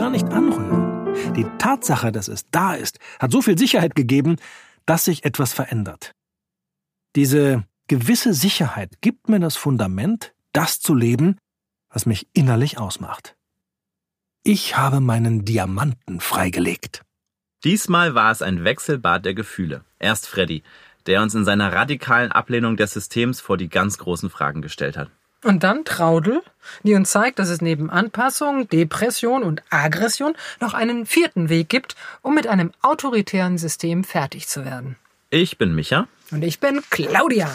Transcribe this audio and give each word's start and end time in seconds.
gar 0.00 0.08
nicht 0.08 0.32
anrühren. 0.32 1.34
Die 1.34 1.44
Tatsache, 1.58 2.10
dass 2.10 2.28
es 2.28 2.46
da 2.50 2.72
ist, 2.72 2.98
hat 3.18 3.32
so 3.32 3.42
viel 3.42 3.58
Sicherheit 3.58 3.94
gegeben, 3.94 4.36
dass 4.86 5.04
sich 5.04 5.26
etwas 5.26 5.52
verändert. 5.52 6.12
Diese 7.16 7.64
gewisse 7.86 8.32
Sicherheit 8.32 9.02
gibt 9.02 9.28
mir 9.28 9.40
das 9.40 9.58
Fundament, 9.58 10.32
das 10.54 10.80
zu 10.80 10.94
leben, 10.94 11.36
was 11.90 12.06
mich 12.06 12.28
innerlich 12.32 12.78
ausmacht. 12.78 13.36
Ich 14.42 14.78
habe 14.78 15.00
meinen 15.00 15.44
Diamanten 15.44 16.20
freigelegt. 16.20 17.02
Diesmal 17.62 18.14
war 18.14 18.30
es 18.30 18.40
ein 18.40 18.64
Wechselbad 18.64 19.26
der 19.26 19.34
Gefühle. 19.34 19.84
Erst 19.98 20.26
Freddy, 20.28 20.62
der 21.04 21.20
uns 21.20 21.34
in 21.34 21.44
seiner 21.44 21.74
radikalen 21.74 22.32
Ablehnung 22.32 22.78
des 22.78 22.94
Systems 22.94 23.42
vor 23.42 23.58
die 23.58 23.68
ganz 23.68 23.98
großen 23.98 24.30
Fragen 24.30 24.62
gestellt 24.62 24.96
hat. 24.96 25.10
Und 25.42 25.62
dann 25.62 25.84
Traudel, 25.84 26.42
die 26.82 26.94
uns 26.94 27.10
zeigt, 27.10 27.38
dass 27.38 27.48
es 27.48 27.62
neben 27.62 27.90
Anpassung, 27.90 28.68
Depression 28.68 29.42
und 29.42 29.62
Aggression 29.70 30.34
noch 30.60 30.74
einen 30.74 31.06
vierten 31.06 31.48
Weg 31.48 31.68
gibt, 31.68 31.96
um 32.20 32.34
mit 32.34 32.46
einem 32.46 32.72
autoritären 32.82 33.56
System 33.56 34.04
fertig 34.04 34.48
zu 34.48 34.64
werden. 34.64 34.96
Ich 35.30 35.56
bin 35.56 35.74
Micha. 35.74 36.08
Und 36.30 36.42
ich 36.42 36.60
bin 36.60 36.82
Claudia. 36.90 37.48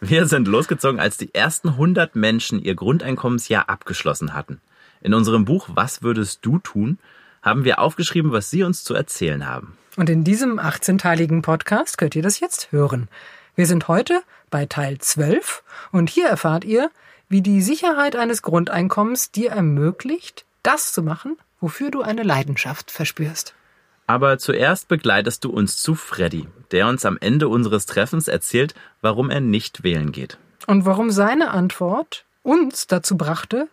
Wir 0.00 0.26
sind 0.26 0.46
losgezogen, 0.46 1.00
als 1.00 1.16
die 1.16 1.34
ersten 1.34 1.70
100 1.70 2.14
Menschen 2.16 2.62
ihr 2.62 2.74
Grundeinkommensjahr 2.74 3.68
abgeschlossen 3.68 4.34
hatten. 4.34 4.60
In 5.00 5.12
unserem 5.12 5.44
Buch 5.44 5.68
Was 5.74 6.02
würdest 6.02 6.40
du 6.42 6.58
tun? 6.58 6.98
haben 7.44 7.64
wir 7.64 7.78
aufgeschrieben, 7.78 8.32
was 8.32 8.50
sie 8.50 8.62
uns 8.62 8.84
zu 8.84 8.94
erzählen 8.94 9.46
haben. 9.46 9.76
Und 9.96 10.08
in 10.08 10.24
diesem 10.24 10.58
18-teiligen 10.58 11.42
Podcast 11.42 11.98
könnt 11.98 12.16
ihr 12.16 12.22
das 12.22 12.40
jetzt 12.40 12.72
hören. 12.72 13.08
Wir 13.56 13.66
sind 13.66 13.86
heute 13.86 14.22
bei 14.50 14.66
Teil 14.66 14.98
12 14.98 15.62
und 15.92 16.10
hier 16.10 16.26
erfahrt 16.26 16.64
ihr, 16.64 16.90
wie 17.28 17.40
die 17.40 17.62
Sicherheit 17.62 18.16
eines 18.16 18.42
Grundeinkommens 18.42 19.30
dir 19.30 19.50
ermöglicht, 19.50 20.44
das 20.64 20.92
zu 20.92 21.02
machen, 21.04 21.36
wofür 21.60 21.92
du 21.92 22.02
eine 22.02 22.24
Leidenschaft 22.24 22.90
verspürst. 22.90 23.54
Aber 24.08 24.38
zuerst 24.38 24.88
begleitest 24.88 25.44
du 25.44 25.50
uns 25.50 25.80
zu 25.80 25.94
Freddy, 25.94 26.48
der 26.72 26.88
uns 26.88 27.04
am 27.04 27.16
Ende 27.20 27.48
unseres 27.48 27.86
Treffens 27.86 28.26
erzählt, 28.26 28.74
warum 29.00 29.30
er 29.30 29.40
nicht 29.40 29.84
wählen 29.84 30.10
geht. 30.10 30.36
Und 30.66 30.84
warum 30.84 31.10
seine 31.10 31.52
Antwort 31.52 32.24
uns 32.42 32.88
dazu 32.88 33.16
brachte, 33.16 33.68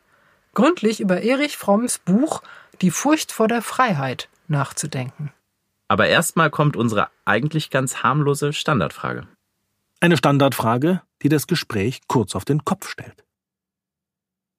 gründlich 0.53 0.99
über 0.99 1.21
Erich 1.21 1.57
Fromms 1.57 1.97
Buch 1.97 2.43
Die 2.81 2.91
Furcht 2.91 3.31
vor 3.31 3.47
der 3.47 3.63
Freiheit 3.63 4.29
nachzudenken. 4.47 5.33
Aber 5.87 6.07
erstmal 6.07 6.51
kommt 6.51 6.77
unsere 6.77 7.09
eigentlich 7.25 7.71
ganz 7.71 8.03
harmlose 8.03 8.53
Standardfrage. 8.53 9.27
Eine 10.01 10.17
Standardfrage, 10.17 11.03
die 11.21 11.29
das 11.29 11.45
Gespräch 11.45 12.01
kurz 12.07 12.35
auf 12.35 12.43
den 12.43 12.65
Kopf 12.65 12.89
stellt. 12.89 13.23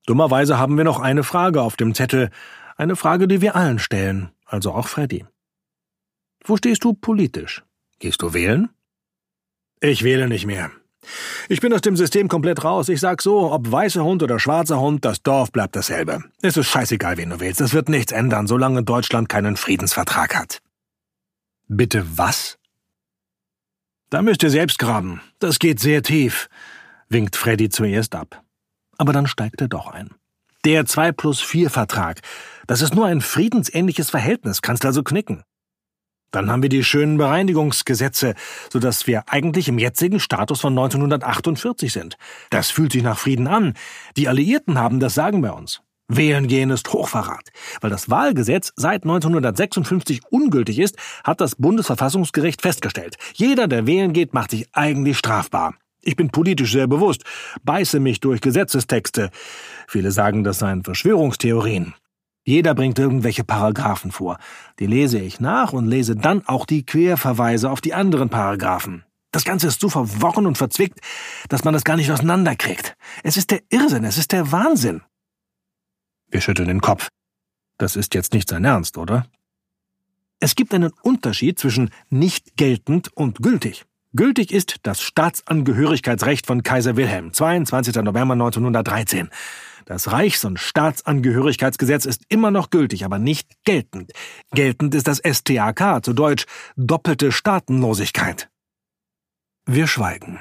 Dummerweise 0.06 0.56
haben 0.56 0.76
wir 0.76 0.84
noch 0.84 1.00
eine 1.00 1.24
Frage 1.24 1.62
auf 1.62 1.74
dem 1.74 1.96
Zettel, 1.96 2.30
eine 2.76 2.94
Frage, 2.94 3.26
die 3.26 3.40
wir 3.40 3.56
allen 3.56 3.80
stellen, 3.80 4.30
also 4.46 4.72
auch 4.72 4.86
Freddy. 4.86 5.26
Wo 6.44 6.56
stehst 6.56 6.84
du 6.84 6.94
politisch? 6.94 7.64
Gehst 7.98 8.22
du 8.22 8.34
wählen? 8.34 8.68
Ich 9.80 10.04
wähle 10.04 10.28
nicht 10.28 10.46
mehr. 10.46 10.70
Ich 11.48 11.60
bin 11.60 11.72
aus 11.72 11.80
dem 11.80 11.96
System 11.96 12.28
komplett 12.28 12.62
raus. 12.62 12.88
Ich 12.88 13.00
sag 13.00 13.20
so, 13.20 13.50
ob 13.50 13.70
weißer 13.70 14.04
Hund 14.04 14.22
oder 14.22 14.38
schwarzer 14.38 14.78
Hund, 14.78 15.04
das 15.04 15.24
Dorf 15.24 15.50
bleibt 15.50 15.74
dasselbe. 15.74 16.22
Es 16.40 16.56
ist 16.56 16.68
scheißegal, 16.68 17.16
wen 17.16 17.30
du 17.30 17.40
wählst. 17.40 17.60
Es 17.60 17.74
wird 17.74 17.88
nichts 17.88 18.12
ändern, 18.12 18.46
solange 18.46 18.84
Deutschland 18.84 19.28
keinen 19.28 19.56
Friedensvertrag 19.56 20.36
hat. 20.36 20.62
Bitte 21.66 22.06
was? 22.16 22.60
Da 24.12 24.20
müsst 24.20 24.42
ihr 24.42 24.50
selbst 24.50 24.78
graben. 24.78 25.22
Das 25.38 25.58
geht 25.58 25.80
sehr 25.80 26.02
tief, 26.02 26.50
winkt 27.08 27.34
Freddy 27.34 27.70
zuerst 27.70 28.14
ab. 28.14 28.42
Aber 28.98 29.14
dann 29.14 29.26
steigt 29.26 29.62
er 29.62 29.68
doch 29.68 29.86
ein. 29.86 30.10
Der 30.66 30.84
2 30.84 31.12
plus 31.12 31.40
4 31.40 31.70
Vertrag. 31.70 32.20
Das 32.66 32.82
ist 32.82 32.94
nur 32.94 33.06
ein 33.06 33.22
friedensähnliches 33.22 34.10
Verhältnis, 34.10 34.60
kannst 34.60 34.84
also 34.84 35.02
knicken. 35.02 35.44
Dann 36.30 36.50
haben 36.50 36.60
wir 36.60 36.68
die 36.68 36.84
schönen 36.84 37.16
Bereinigungsgesetze, 37.16 38.34
sodass 38.70 39.06
wir 39.06 39.30
eigentlich 39.30 39.68
im 39.68 39.78
jetzigen 39.78 40.20
Status 40.20 40.60
von 40.60 40.74
1948 40.74 41.90
sind. 41.90 42.18
Das 42.50 42.70
fühlt 42.70 42.92
sich 42.92 43.02
nach 43.02 43.18
Frieden 43.18 43.46
an. 43.46 43.72
Die 44.18 44.28
Alliierten 44.28 44.78
haben 44.78 45.00
das 45.00 45.14
Sagen 45.14 45.40
bei 45.40 45.52
uns. 45.52 45.80
Wählen 46.16 46.46
gehen 46.46 46.70
ist 46.70 46.92
Hochverrat. 46.92 47.50
Weil 47.80 47.90
das 47.90 48.10
Wahlgesetz 48.10 48.72
seit 48.76 49.04
1956 49.04 50.20
ungültig 50.30 50.78
ist, 50.78 50.96
hat 51.24 51.40
das 51.40 51.56
Bundesverfassungsgericht 51.56 52.62
festgestellt. 52.62 53.16
Jeder, 53.34 53.68
der 53.68 53.86
wählen 53.86 54.12
geht, 54.12 54.34
macht 54.34 54.50
sich 54.50 54.68
eigentlich 54.72 55.18
strafbar. 55.18 55.74
Ich 56.00 56.16
bin 56.16 56.30
politisch 56.30 56.72
sehr 56.72 56.88
bewusst, 56.88 57.22
beiße 57.62 58.00
mich 58.00 58.20
durch 58.20 58.40
Gesetzestexte. 58.40 59.30
Viele 59.86 60.10
sagen, 60.10 60.42
das 60.42 60.58
seien 60.58 60.82
Verschwörungstheorien. 60.82 61.94
Jeder 62.44 62.74
bringt 62.74 62.98
irgendwelche 62.98 63.44
Paragraphen 63.44 64.10
vor. 64.10 64.38
Die 64.80 64.86
lese 64.86 65.20
ich 65.20 65.38
nach 65.38 65.72
und 65.72 65.86
lese 65.86 66.16
dann 66.16 66.46
auch 66.46 66.66
die 66.66 66.84
Querverweise 66.84 67.70
auf 67.70 67.80
die 67.80 67.94
anderen 67.94 68.30
Paragraphen. 68.30 69.04
Das 69.30 69.44
Ganze 69.44 69.68
ist 69.68 69.80
so 69.80 69.88
verworren 69.88 70.46
und 70.46 70.58
verzwickt, 70.58 70.98
dass 71.48 71.64
man 71.64 71.72
das 71.72 71.84
gar 71.84 71.96
nicht 71.96 72.10
auseinanderkriegt. 72.10 72.96
Es 73.22 73.36
ist 73.36 73.52
der 73.52 73.62
Irrsinn, 73.70 74.04
es 74.04 74.18
ist 74.18 74.32
der 74.32 74.50
Wahnsinn. 74.50 75.02
Wir 76.32 76.40
schütteln 76.40 76.68
den 76.68 76.80
Kopf. 76.80 77.08
Das 77.78 77.94
ist 77.94 78.14
jetzt 78.14 78.32
nicht 78.32 78.48
sein 78.48 78.64
Ernst, 78.64 78.96
oder? 78.96 79.26
Es 80.40 80.56
gibt 80.56 80.74
einen 80.74 80.92
Unterschied 81.02 81.58
zwischen 81.58 81.90
nicht 82.08 82.56
geltend 82.56 83.14
und 83.14 83.42
gültig. 83.42 83.84
Gültig 84.14 84.50
ist 84.52 84.76
das 84.82 85.00
Staatsangehörigkeitsrecht 85.02 86.46
von 86.46 86.62
Kaiser 86.62 86.96
Wilhelm, 86.96 87.32
22. 87.32 87.94
November 87.96 88.32
1913. 88.32 89.30
Das 89.84 90.10
Reichs- 90.10 90.44
und 90.44 90.58
Staatsangehörigkeitsgesetz 90.58 92.06
ist 92.06 92.22
immer 92.28 92.50
noch 92.50 92.70
gültig, 92.70 93.04
aber 93.04 93.18
nicht 93.18 93.48
geltend. 93.64 94.12
Geltend 94.52 94.94
ist 94.94 95.08
das 95.08 95.20
STAK, 95.24 96.04
zu 96.04 96.12
Deutsch 96.12 96.46
doppelte 96.76 97.30
Staatenlosigkeit. 97.30 98.48
Wir 99.66 99.86
schweigen. 99.86 100.40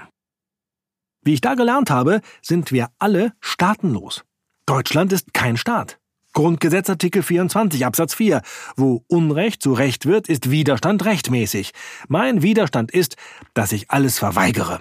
Wie 1.23 1.33
ich 1.33 1.41
da 1.41 1.55
gelernt 1.55 1.89
habe, 1.89 2.21
sind 2.41 2.71
wir 2.71 2.89
alle 2.97 3.33
staatenlos. 3.39 4.23
Deutschland 4.71 5.11
ist 5.11 5.33
kein 5.33 5.57
Staat. 5.57 5.99
Grundgesetz 6.31 6.89
Artikel 6.89 7.23
24 7.23 7.85
Absatz 7.85 8.13
4. 8.13 8.41
Wo 8.77 9.03
Unrecht 9.09 9.61
zu 9.61 9.73
Recht 9.73 10.05
wird, 10.05 10.29
ist 10.29 10.49
Widerstand 10.49 11.03
rechtmäßig. 11.03 11.73
Mein 12.07 12.41
Widerstand 12.41 12.89
ist, 12.89 13.17
dass 13.53 13.73
ich 13.73 13.91
alles 13.91 14.17
verweigere. 14.17 14.79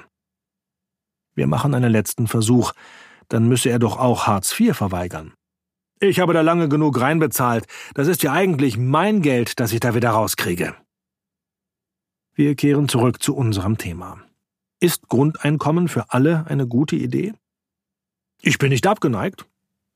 Wir 1.34 1.48
machen 1.48 1.74
einen 1.74 1.90
letzten 1.90 2.28
Versuch. 2.28 2.70
Dann 3.26 3.48
müsse 3.48 3.68
er 3.68 3.80
doch 3.80 3.98
auch 3.98 4.28
Hartz 4.28 4.54
IV 4.60 4.76
verweigern. 4.76 5.34
Ich 5.98 6.20
habe 6.20 6.34
da 6.34 6.42
lange 6.42 6.68
genug 6.68 7.00
reinbezahlt. 7.00 7.66
Das 7.94 8.06
ist 8.06 8.22
ja 8.22 8.32
eigentlich 8.32 8.78
mein 8.78 9.22
Geld, 9.22 9.58
das 9.58 9.72
ich 9.72 9.80
da 9.80 9.96
wieder 9.96 10.10
rauskriege. 10.10 10.76
Wir 12.36 12.54
kehren 12.54 12.88
zurück 12.88 13.20
zu 13.20 13.34
unserem 13.34 13.76
Thema. 13.76 14.22
Ist 14.78 15.08
Grundeinkommen 15.08 15.88
für 15.88 16.12
alle 16.12 16.46
eine 16.46 16.68
gute 16.68 16.94
Idee? 16.94 17.34
Ich 18.40 18.58
bin 18.58 18.68
nicht 18.68 18.86
abgeneigt. 18.86 19.49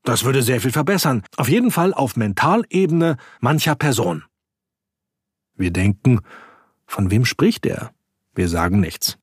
Das 0.05 0.25
würde 0.25 0.43
sehr 0.43 0.61
viel 0.61 0.71
verbessern. 0.71 1.23
Auf 1.37 1.49
jeden 1.49 1.71
Fall 1.71 1.95
auf 1.95 2.17
Mentalebene 2.17 3.17
mancher 3.41 3.75
Person. 3.75 4.25
Wir 5.57 5.73
denken, 5.73 6.21
von 6.87 7.11
wem 7.11 7.25
spricht 7.25 7.65
er? 7.65 7.91
Wir 8.35 8.49
sagen 8.49 8.81
nichts. 8.81 9.19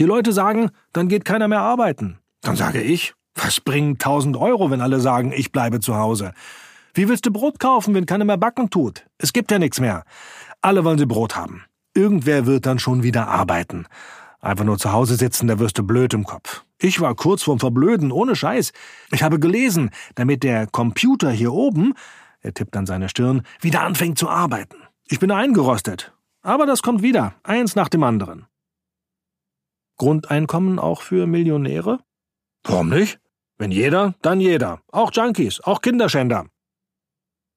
Die 0.00 0.04
Leute 0.04 0.32
sagen, 0.32 0.70
dann 0.92 1.08
geht 1.08 1.24
keiner 1.24 1.48
mehr 1.48 1.60
arbeiten. 1.60 2.18
Dann 2.40 2.56
sage 2.56 2.82
ich, 2.82 3.14
was 3.34 3.60
bringen 3.60 3.98
tausend 3.98 4.36
Euro, 4.36 4.70
wenn 4.70 4.80
alle 4.80 5.00
sagen, 5.00 5.32
ich 5.32 5.52
bleibe 5.52 5.80
zu 5.80 5.96
Hause? 5.96 6.32
Wie 6.94 7.08
willst 7.08 7.26
du 7.26 7.32
Brot 7.32 7.60
kaufen, 7.60 7.94
wenn 7.94 8.06
keiner 8.06 8.24
mehr 8.24 8.38
backen 8.38 8.70
tut? 8.70 9.06
Es 9.18 9.32
gibt 9.32 9.52
ja 9.52 9.58
nichts 9.60 9.78
mehr. 9.78 10.04
Alle 10.62 10.84
wollen 10.84 10.98
sie 10.98 11.06
Brot 11.06 11.36
haben. 11.36 11.64
Irgendwer 11.94 12.46
wird 12.46 12.66
dann 12.66 12.78
schon 12.80 13.02
wieder 13.02 13.28
arbeiten. 13.28 13.86
Einfach 14.40 14.64
nur 14.64 14.78
zu 14.78 14.92
Hause 14.92 15.16
sitzen, 15.16 15.48
da 15.48 15.58
wirst 15.58 15.78
du 15.78 15.82
blöd 15.82 16.14
im 16.14 16.24
Kopf. 16.24 16.64
Ich 16.78 17.00
war 17.00 17.14
kurz 17.14 17.42
vorm 17.42 17.58
Verblöden, 17.58 18.12
ohne 18.12 18.36
Scheiß. 18.36 18.72
Ich 19.10 19.22
habe 19.22 19.40
gelesen, 19.40 19.90
damit 20.14 20.44
der 20.44 20.66
Computer 20.68 21.30
hier 21.30 21.52
oben, 21.52 21.94
er 22.40 22.54
tippt 22.54 22.76
an 22.76 22.86
seine 22.86 23.08
Stirn, 23.08 23.42
wieder 23.60 23.82
anfängt 23.82 24.18
zu 24.18 24.28
arbeiten. 24.28 24.76
Ich 25.08 25.18
bin 25.18 25.30
eingerostet. 25.30 26.12
Aber 26.42 26.66
das 26.66 26.82
kommt 26.82 27.02
wieder, 27.02 27.34
eins 27.42 27.74
nach 27.74 27.88
dem 27.88 28.04
anderen. 28.04 28.46
Grundeinkommen 29.96 30.78
auch 30.78 31.02
für 31.02 31.26
Millionäre? 31.26 31.98
Warum 32.62 32.90
nicht? 32.90 33.18
Wenn 33.56 33.72
jeder, 33.72 34.14
dann 34.22 34.40
jeder. 34.40 34.80
Auch 34.92 35.10
Junkies, 35.12 35.60
auch 35.60 35.82
Kinderschänder. 35.82 36.46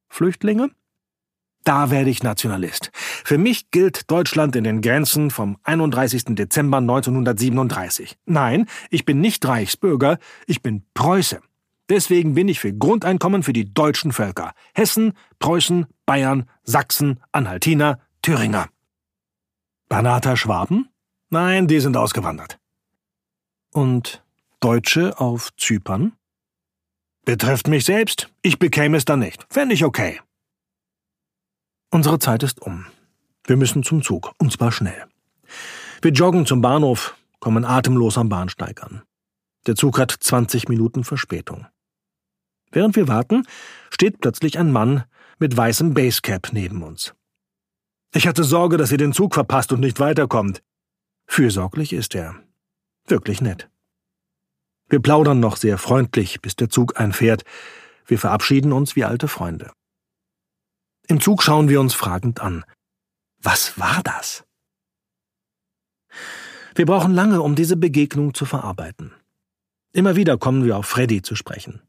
Flüchtlinge? 0.09 0.71
Da 1.63 1.91
werde 1.91 2.09
ich 2.09 2.23
Nationalist. 2.23 2.91
Für 2.93 3.37
mich 3.37 3.69
gilt 3.69 4.09
Deutschland 4.09 4.55
in 4.55 4.63
den 4.63 4.81
Grenzen 4.81 5.29
vom 5.29 5.57
31. 5.63 6.35
Dezember 6.35 6.77
1937. 6.77 8.17
Nein, 8.25 8.65
ich 8.89 9.05
bin 9.05 9.21
nicht 9.21 9.45
Reichsbürger, 9.45 10.17
ich 10.47 10.61
bin 10.61 10.83
Preuße. 10.93 11.39
Deswegen 11.89 12.33
bin 12.33 12.47
ich 12.47 12.59
für 12.59 12.73
Grundeinkommen 12.73 13.43
für 13.43 13.53
die 13.53 13.71
deutschen 13.71 14.11
Völker. 14.11 14.53
Hessen, 14.73 15.13
Preußen, 15.39 15.85
Bayern, 16.05 16.49
Sachsen, 16.63 17.19
Anhaltiner, 17.31 17.99
Thüringer. 18.21 18.69
Banater 19.89 20.37
Schwaben? 20.37 20.87
Nein, 21.29 21.67
die 21.67 21.79
sind 21.79 21.97
ausgewandert. 21.97 22.59
Und 23.73 24.23
Deutsche 24.61 25.19
auf 25.19 25.49
Zypern? 25.57 26.13
Betrifft 27.25 27.67
mich 27.67 27.85
selbst, 27.85 28.29
ich 28.41 28.57
bekäme 28.57 28.97
es 28.97 29.05
dann 29.05 29.19
nicht. 29.19 29.45
Fände 29.49 29.75
ich 29.75 29.85
okay. 29.85 30.19
Unsere 31.93 32.19
Zeit 32.19 32.41
ist 32.43 32.61
um. 32.61 32.85
Wir 33.45 33.57
müssen 33.57 33.83
zum 33.83 34.01
Zug, 34.01 34.31
und 34.37 34.53
zwar 34.53 34.71
schnell. 34.71 35.05
Wir 36.01 36.11
joggen 36.11 36.45
zum 36.45 36.61
Bahnhof, 36.61 37.17
kommen 37.41 37.65
atemlos 37.65 38.17
am 38.17 38.29
Bahnsteig 38.29 38.81
an. 38.81 39.01
Der 39.67 39.75
Zug 39.75 39.99
hat 39.99 40.11
20 40.17 40.69
Minuten 40.69 41.03
Verspätung. 41.03 41.67
Während 42.71 42.95
wir 42.95 43.09
warten, 43.09 43.45
steht 43.89 44.21
plötzlich 44.21 44.57
ein 44.57 44.71
Mann 44.71 45.03
mit 45.37 45.55
weißem 45.57 45.93
Basecap 45.93 46.53
neben 46.53 46.81
uns. 46.81 47.13
Ich 48.13 48.25
hatte 48.25 48.45
Sorge, 48.45 48.77
dass 48.77 48.93
ihr 48.93 48.97
den 48.97 49.11
Zug 49.11 49.33
verpasst 49.33 49.73
und 49.73 49.81
nicht 49.81 49.99
weiterkommt. 49.99 50.63
Fürsorglich 51.27 51.91
ist 51.91 52.15
er. 52.15 52.35
Wirklich 53.05 53.41
nett. 53.41 53.69
Wir 54.87 55.01
plaudern 55.01 55.41
noch 55.41 55.57
sehr 55.57 55.77
freundlich, 55.77 56.41
bis 56.41 56.55
der 56.55 56.69
Zug 56.69 56.97
einfährt. 56.99 57.43
Wir 58.05 58.17
verabschieden 58.17 58.71
uns 58.71 58.95
wie 58.95 59.03
alte 59.03 59.27
Freunde. 59.27 59.71
Im 61.11 61.19
Zug 61.19 61.43
schauen 61.43 61.67
wir 61.67 61.81
uns 61.81 61.93
fragend 61.93 62.39
an. 62.39 62.63
Was 63.43 63.77
war 63.77 63.99
das? 64.01 64.45
Wir 66.73 66.85
brauchen 66.85 67.13
lange, 67.13 67.41
um 67.41 67.53
diese 67.53 67.75
Begegnung 67.75 68.33
zu 68.33 68.45
verarbeiten. 68.45 69.11
Immer 69.91 70.15
wieder 70.15 70.37
kommen 70.37 70.63
wir 70.63 70.77
auf 70.77 70.85
Freddy 70.85 71.21
zu 71.21 71.35
sprechen. 71.35 71.81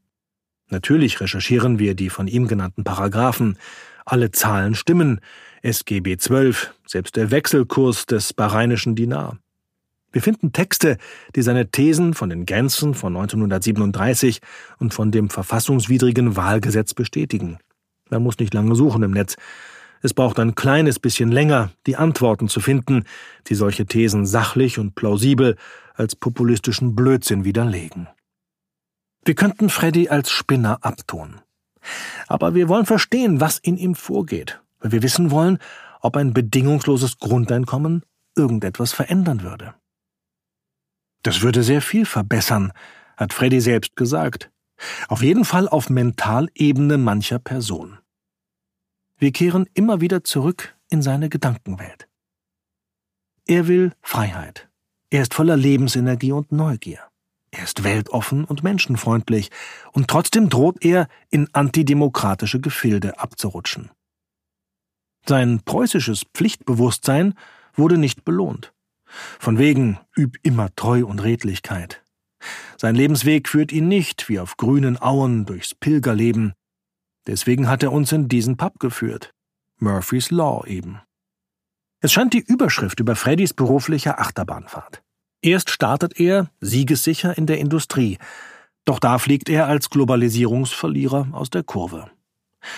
Natürlich 0.70 1.20
recherchieren 1.20 1.78
wir 1.78 1.94
die 1.94 2.10
von 2.10 2.26
ihm 2.26 2.48
genannten 2.48 2.82
Paragraphen. 2.82 3.58
Alle 4.04 4.32
Zahlen 4.32 4.74
stimmen. 4.74 5.20
SGB 5.62 6.16
12, 6.16 6.74
selbst 6.84 7.14
der 7.14 7.30
Wechselkurs 7.30 8.06
des 8.06 8.32
bahrainischen 8.32 8.96
Dinar. 8.96 9.38
Wir 10.10 10.20
finden 10.20 10.52
Texte, 10.52 10.98
die 11.36 11.42
seine 11.42 11.70
Thesen 11.70 12.14
von 12.14 12.28
den 12.28 12.44
Grenzen 12.44 12.92
von 12.92 13.14
1937 13.14 14.40
und 14.80 14.92
von 14.92 15.12
dem 15.12 15.30
verfassungswidrigen 15.30 16.34
Wahlgesetz 16.34 16.92
bestätigen. 16.92 17.60
Man 18.12 18.22
muss 18.22 18.38
nicht 18.38 18.52
lange 18.52 18.74
suchen 18.74 19.02
im 19.02 19.10
Netz. 19.10 19.36
Es 20.02 20.12
braucht 20.14 20.38
ein 20.38 20.54
kleines 20.54 20.98
bisschen 20.98 21.32
länger, 21.32 21.70
die 21.86 21.96
Antworten 21.96 22.48
zu 22.48 22.60
finden, 22.60 23.04
die 23.46 23.54
solche 23.54 23.86
Thesen 23.86 24.26
sachlich 24.26 24.78
und 24.78 24.94
plausibel 24.94 25.56
als 25.94 26.14
populistischen 26.14 26.94
Blödsinn 26.94 27.44
widerlegen. 27.44 28.08
Wir 29.24 29.34
könnten 29.34 29.70
Freddy 29.70 30.08
als 30.08 30.30
Spinner 30.30 30.78
abtun. 30.82 31.40
Aber 32.26 32.54
wir 32.54 32.68
wollen 32.68 32.86
verstehen, 32.86 33.40
was 33.40 33.58
in 33.58 33.76
ihm 33.76 33.94
vorgeht, 33.94 34.60
weil 34.80 34.92
wir 34.92 35.02
wissen 35.02 35.30
wollen, 35.30 35.58
ob 36.00 36.16
ein 36.16 36.34
bedingungsloses 36.34 37.18
Grundeinkommen 37.18 38.02
irgendetwas 38.36 38.92
verändern 38.92 39.42
würde. 39.42 39.74
Das 41.22 41.42
würde 41.42 41.62
sehr 41.62 41.80
viel 41.80 42.04
verbessern, 42.04 42.72
hat 43.16 43.32
Freddy 43.32 43.60
selbst 43.60 43.96
gesagt. 43.96 44.50
Auf 45.08 45.22
jeden 45.22 45.44
Fall 45.44 45.68
auf 45.68 45.88
Mentalebene 45.88 46.98
mancher 46.98 47.38
Person. 47.38 47.98
Wir 49.22 49.30
kehren 49.30 49.68
immer 49.74 50.00
wieder 50.00 50.24
zurück 50.24 50.76
in 50.90 51.00
seine 51.00 51.28
Gedankenwelt. 51.28 52.08
Er 53.46 53.68
will 53.68 53.92
Freiheit. 54.02 54.68
Er 55.10 55.22
ist 55.22 55.34
voller 55.34 55.56
Lebensenergie 55.56 56.32
und 56.32 56.50
Neugier. 56.50 56.98
Er 57.52 57.62
ist 57.62 57.84
weltoffen 57.84 58.44
und 58.44 58.64
menschenfreundlich, 58.64 59.52
und 59.92 60.08
trotzdem 60.08 60.48
droht 60.48 60.84
er, 60.84 61.06
in 61.30 61.48
antidemokratische 61.54 62.58
Gefilde 62.58 63.20
abzurutschen. 63.20 63.92
Sein 65.24 65.60
preußisches 65.64 66.24
Pflichtbewusstsein 66.34 67.34
wurde 67.74 67.98
nicht 67.98 68.24
belohnt. 68.24 68.72
Von 69.38 69.56
wegen 69.56 70.00
üb 70.18 70.36
immer 70.42 70.74
Treu 70.74 71.06
und 71.06 71.20
Redlichkeit. 71.20 72.02
Sein 72.76 72.96
Lebensweg 72.96 73.48
führt 73.48 73.70
ihn 73.70 73.86
nicht 73.86 74.28
wie 74.28 74.40
auf 74.40 74.56
grünen 74.56 75.00
Auen 75.00 75.46
durchs 75.46 75.76
Pilgerleben. 75.76 76.54
Deswegen 77.26 77.68
hat 77.68 77.82
er 77.82 77.92
uns 77.92 78.12
in 78.12 78.28
diesen 78.28 78.56
Pub 78.56 78.78
geführt. 78.78 79.32
Murphy's 79.78 80.30
Law 80.30 80.64
eben. 80.66 81.00
Es 82.00 82.12
scheint 82.12 82.34
die 82.34 82.44
Überschrift 82.44 82.98
über 83.00 83.14
Freddys 83.14 83.54
beruflicher 83.54 84.18
Achterbahnfahrt. 84.18 85.02
Erst 85.40 85.70
startet 85.70 86.18
er 86.18 86.50
siegessicher 86.60 87.36
in 87.36 87.46
der 87.46 87.58
Industrie, 87.58 88.18
doch 88.84 88.98
da 88.98 89.18
fliegt 89.18 89.48
er 89.48 89.66
als 89.68 89.90
Globalisierungsverlierer 89.90 91.28
aus 91.32 91.50
der 91.50 91.62
Kurve. 91.62 92.10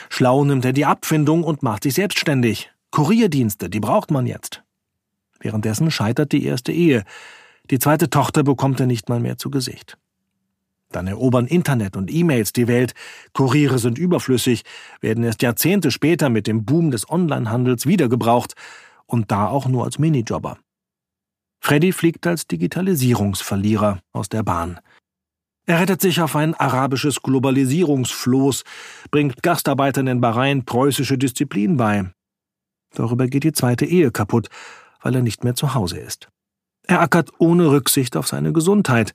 Schlau 0.09 0.45
nimmt 0.45 0.65
er 0.65 0.73
die 0.73 0.85
Abfindung 0.85 1.45
und 1.45 1.63
macht 1.63 1.83
sich 1.83 1.95
selbstständig. 1.95 2.71
Kurierdienste, 2.91 3.71
die 3.71 3.81
braucht 3.81 4.11
man 4.11 4.27
jetzt. 4.27 4.63
Währenddessen 5.41 5.91
scheitert 5.91 6.33
die 6.33 6.45
erste 6.45 6.73
Ehe. 6.73 7.05
Die 7.71 7.79
zweite 7.79 8.11
Tochter 8.11 8.43
bekommt 8.43 8.81
er 8.81 8.87
nicht 8.87 9.09
mal 9.09 9.21
mehr 9.21 9.37
zu 9.37 9.51
Gesicht. 9.51 9.99
Dann 10.91 11.07
erobern 11.07 11.47
Internet 11.47 11.97
und 11.97 12.13
E-Mails 12.13 12.53
die 12.53 12.69
Welt, 12.69 12.95
Kuriere 13.33 13.79
sind 13.79 13.99
überflüssig, 13.99 14.63
werden 15.01 15.25
erst 15.25 15.43
Jahrzehnte 15.43 15.91
später 15.91 16.29
mit 16.29 16.47
dem 16.47 16.65
Boom 16.65 16.91
des 16.91 17.09
Onlinehandels 17.09 17.87
wiedergebraucht 17.87 18.55
und 19.07 19.31
da 19.31 19.49
auch 19.49 19.67
nur 19.67 19.85
als 19.85 19.99
Minijobber. 19.99 20.59
Freddy 21.61 21.93
fliegt 21.93 22.27
als 22.27 22.47
Digitalisierungsverlierer 22.47 24.01
aus 24.13 24.29
der 24.29 24.43
Bahn. 24.43 24.79
Er 25.67 25.81
rettet 25.81 26.03
sich 26.03 26.21
auf 26.21 26.37
ein 26.37 26.55
arabisches 26.55 27.23
Globalisierungsfloß, 27.23 28.65
bringt 29.11 29.43
Gastarbeitern 29.43 30.07
in 30.07 30.21
Bahrain 30.21 30.65
preußische 30.65 31.17
Disziplin 31.17 31.79
bei. 31.79 32.13
Darüber 32.95 33.27
geht 33.27 33.45
die 33.45 33.53
zweite 33.53 33.87
Ehe 33.87 34.11
kaputt 34.11 34.51
weil 35.05 35.15
er 35.15 35.23
nicht 35.23 35.45
mehr 35.45 35.55
zu 35.55 35.75
Hause 35.75 35.99
ist. 35.99 36.29
Er 36.87 37.01
ackert 37.01 37.31
ohne 37.39 37.71
Rücksicht 37.71 38.17
auf 38.17 38.27
seine 38.27 38.53
Gesundheit. 38.53 39.15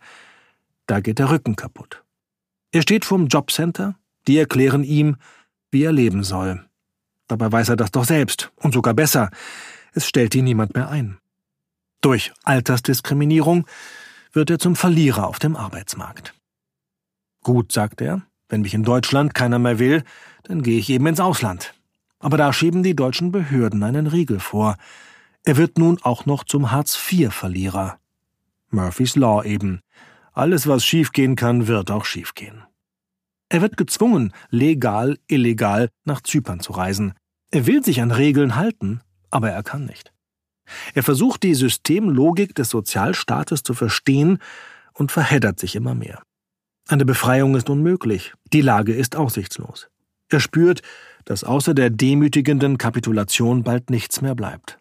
Da 0.90 1.02
geht 1.02 1.20
der 1.20 1.30
Rücken 1.30 1.56
kaputt. 1.56 2.04
Er 2.72 2.82
steht 2.82 3.06
vorm 3.06 3.28
Jobcenter, 3.28 3.94
die 4.28 4.40
erklären 4.40 4.84
ihm, 4.84 5.18
wie 5.70 5.84
er 5.84 5.92
leben 5.92 6.24
soll. 6.24 6.68
Dabei 7.28 7.52
weiß 7.52 7.70
er 7.70 7.76
das 7.76 7.92
doch 7.92 8.06
selbst, 8.06 8.52
und 8.56 8.74
sogar 8.74 8.96
besser. 8.96 9.30
Es 9.94 10.08
stellt 10.08 10.34
ihn 10.34 10.46
niemand 10.46 10.74
mehr 10.74 10.90
ein. 10.90 11.20
Durch 12.02 12.34
Altersdiskriminierung 12.44 13.68
wird 14.34 14.50
er 14.50 14.58
zum 14.58 14.76
Verlierer 14.76 15.28
auf 15.28 15.38
dem 15.38 15.56
Arbeitsmarkt. 15.56 16.34
Gut, 17.44 17.72
sagt 17.72 18.02
er, 18.02 18.24
wenn 18.48 18.62
mich 18.62 18.74
in 18.74 18.84
Deutschland 18.84 19.36
keiner 19.36 19.60
mehr 19.60 19.78
will, 19.78 20.04
dann 20.42 20.64
gehe 20.64 20.80
ich 20.80 20.90
eben 20.90 21.06
ins 21.06 21.20
Ausland. 21.20 21.76
Aber 22.18 22.38
da 22.38 22.52
schieben 22.52 22.82
die 22.82 22.96
deutschen 22.96 23.32
Behörden 23.32 23.84
einen 23.84 24.08
Riegel 24.08 24.40
vor. 24.40 24.76
Er 25.44 25.56
wird 25.56 25.78
nun 25.78 26.00
auch 26.02 26.26
noch 26.26 26.46
zum 26.46 26.72
Hartz-IV-Verlierer. 26.72 28.00
Murphys 28.72 29.16
Law 29.16 29.44
eben. 29.44 29.81
Alles, 30.33 30.68
was 30.68 30.86
schiefgehen 30.86 31.36
kann, 31.36 31.68
wird 31.68 31.92
auch 31.92 32.06
schiefgehen. 32.06 32.64
Er 33.50 33.62
wird 33.62 33.78
gezwungen, 33.78 34.33
legal, 34.50 35.18
illegal 35.28 35.90
nach 36.06 36.21
Zypern 36.21 36.59
zu 36.59 36.71
reisen. 36.74 37.14
Er 37.52 37.66
will 37.66 37.83
sich 37.83 38.02
an 38.02 38.12
Regeln 38.12 38.56
halten, 38.56 39.02
aber 39.31 39.50
er 39.50 39.64
kann 39.64 39.86
nicht. 39.86 40.14
Er 40.94 41.02
versucht 41.02 41.42
die 41.42 41.56
Systemlogik 41.56 42.54
des 42.54 42.69
Sozialstaates 42.69 43.64
zu 43.64 43.74
verstehen 43.74 44.38
und 44.94 45.12
verheddert 45.12 45.59
sich 45.59 45.76
immer 45.76 45.95
mehr. 45.95 46.21
Eine 46.88 47.06
Befreiung 47.06 47.56
ist 47.56 47.69
unmöglich, 47.69 48.33
die 48.54 48.62
Lage 48.62 48.94
ist 48.94 49.16
aussichtslos. 49.16 49.90
Er 50.30 50.40
spürt, 50.40 50.81
dass 51.26 51.44
außer 51.44 51.74
der 51.74 51.90
demütigenden 51.90 52.78
Kapitulation 52.78 53.64
bald 53.64 53.90
nichts 53.90 54.21
mehr 54.21 54.36
bleibt. 54.36 54.80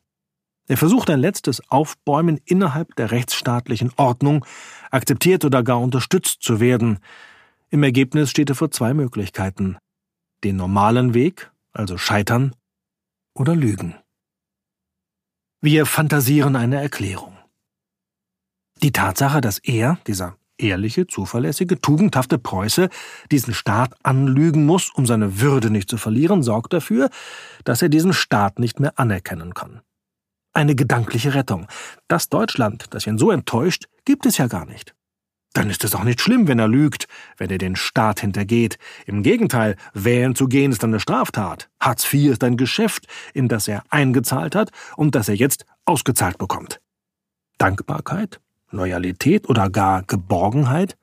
Er 0.67 0.77
versucht 0.77 1.09
ein 1.09 1.21
letztes 1.21 1.63
Aufbäumen 1.71 2.39
innerhalb 2.45 2.95
der 2.97 3.11
rechtsstaatlichen 3.11 3.91
Ordnung, 3.97 4.45
akzeptiert 4.91 5.45
oder 5.45 5.63
gar 5.63 5.81
unterstützt 5.81 6.43
zu 6.43 6.61
werden. 6.61 6.99
Im 7.71 7.83
Ergebnis 7.83 8.31
steht 8.31 8.51
er 8.51 8.55
vor 8.55 8.71
zwei 8.71 8.95
Möglichkeiten. 8.95 9.77
Den 10.45 10.57
normalen 10.57 11.15
Weg, 11.15 11.51
also 11.73 11.99
scheitern, 11.99 12.55
oder 13.35 13.55
lügen. 13.55 13.95
Wir 15.61 15.87
fantasieren 15.87 16.57
eine 16.57 16.81
Erklärung. 16.81 17.37
Die 18.83 18.93
Tatsache, 18.93 19.41
dass 19.41 19.59
er, 19.59 19.99
dieser 20.07 20.37
ehrliche, 20.57 21.07
zuverlässige, 21.07 21.81
tugendhafte 21.81 22.39
Preuße, 22.39 22.89
diesen 23.31 23.55
Staat 23.55 23.95
anlügen 24.03 24.67
muss, 24.67 24.91
um 24.91 25.07
seine 25.07 25.41
Würde 25.41 25.71
nicht 25.71 25.89
zu 25.89 25.97
verlieren, 25.97 26.43
sorgt 26.43 26.73
dafür, 26.73 27.11
dass 27.65 27.83
er 27.83 27.89
diesen 27.89 28.13
Staat 28.13 28.59
nicht 28.59 28.81
mehr 28.81 28.99
anerkennen 28.99 29.55
kann 29.55 29.83
eine 30.53 30.75
gedankliche 30.75 31.35
Rettung. 31.35 31.67
Das 32.09 32.29
Deutschland, 32.29 32.87
das 32.91 33.07
ihn 33.07 33.19
so 33.19 33.31
enttäuscht, 33.31 33.87
gibt 34.05 34.27
es 34.27 34.39
ja 34.39 34.47
gar 34.47 34.67
nicht. 34.67 34.95
Dann 35.55 35.71
ist 35.71 35.83
es 35.83 35.95
auch 35.95 36.05
nicht 36.05 36.21
schlimm, 36.21 36.47
wenn 36.47 36.59
er 36.59 36.69
lügt, 36.69 37.09
wenn 37.37 37.51
er 37.51 37.59
den 37.59 37.75
Staat 37.75 38.21
hintergeht. 38.21 38.79
Im 39.07 39.23
Gegenteil, 39.23 39.77
wählen 39.95 40.35
zu 40.35 40.47
gehen 40.47 40.73
ist 40.73 40.85
eine 40.85 41.01
Straftat. 41.01 41.69
Hartz 41.81 42.13
IV 42.13 42.33
ist 42.33 42.45
ein 42.45 42.57
Geschäft, 42.57 43.07
in 43.35 43.49
das 43.49 43.67
er 43.67 43.83
eingezahlt 43.89 44.55
hat 44.55 44.71
und 44.97 45.15
das 45.15 45.29
er 45.29 45.35
jetzt 45.35 45.65
ausgezahlt 45.85 46.39
bekommt. 46.39 46.81
Dankbarkeit, 47.57 48.41
Loyalität 48.71 49.49
oder 49.49 49.71
gar 49.71 50.03
Geborgenheit? 50.03 50.97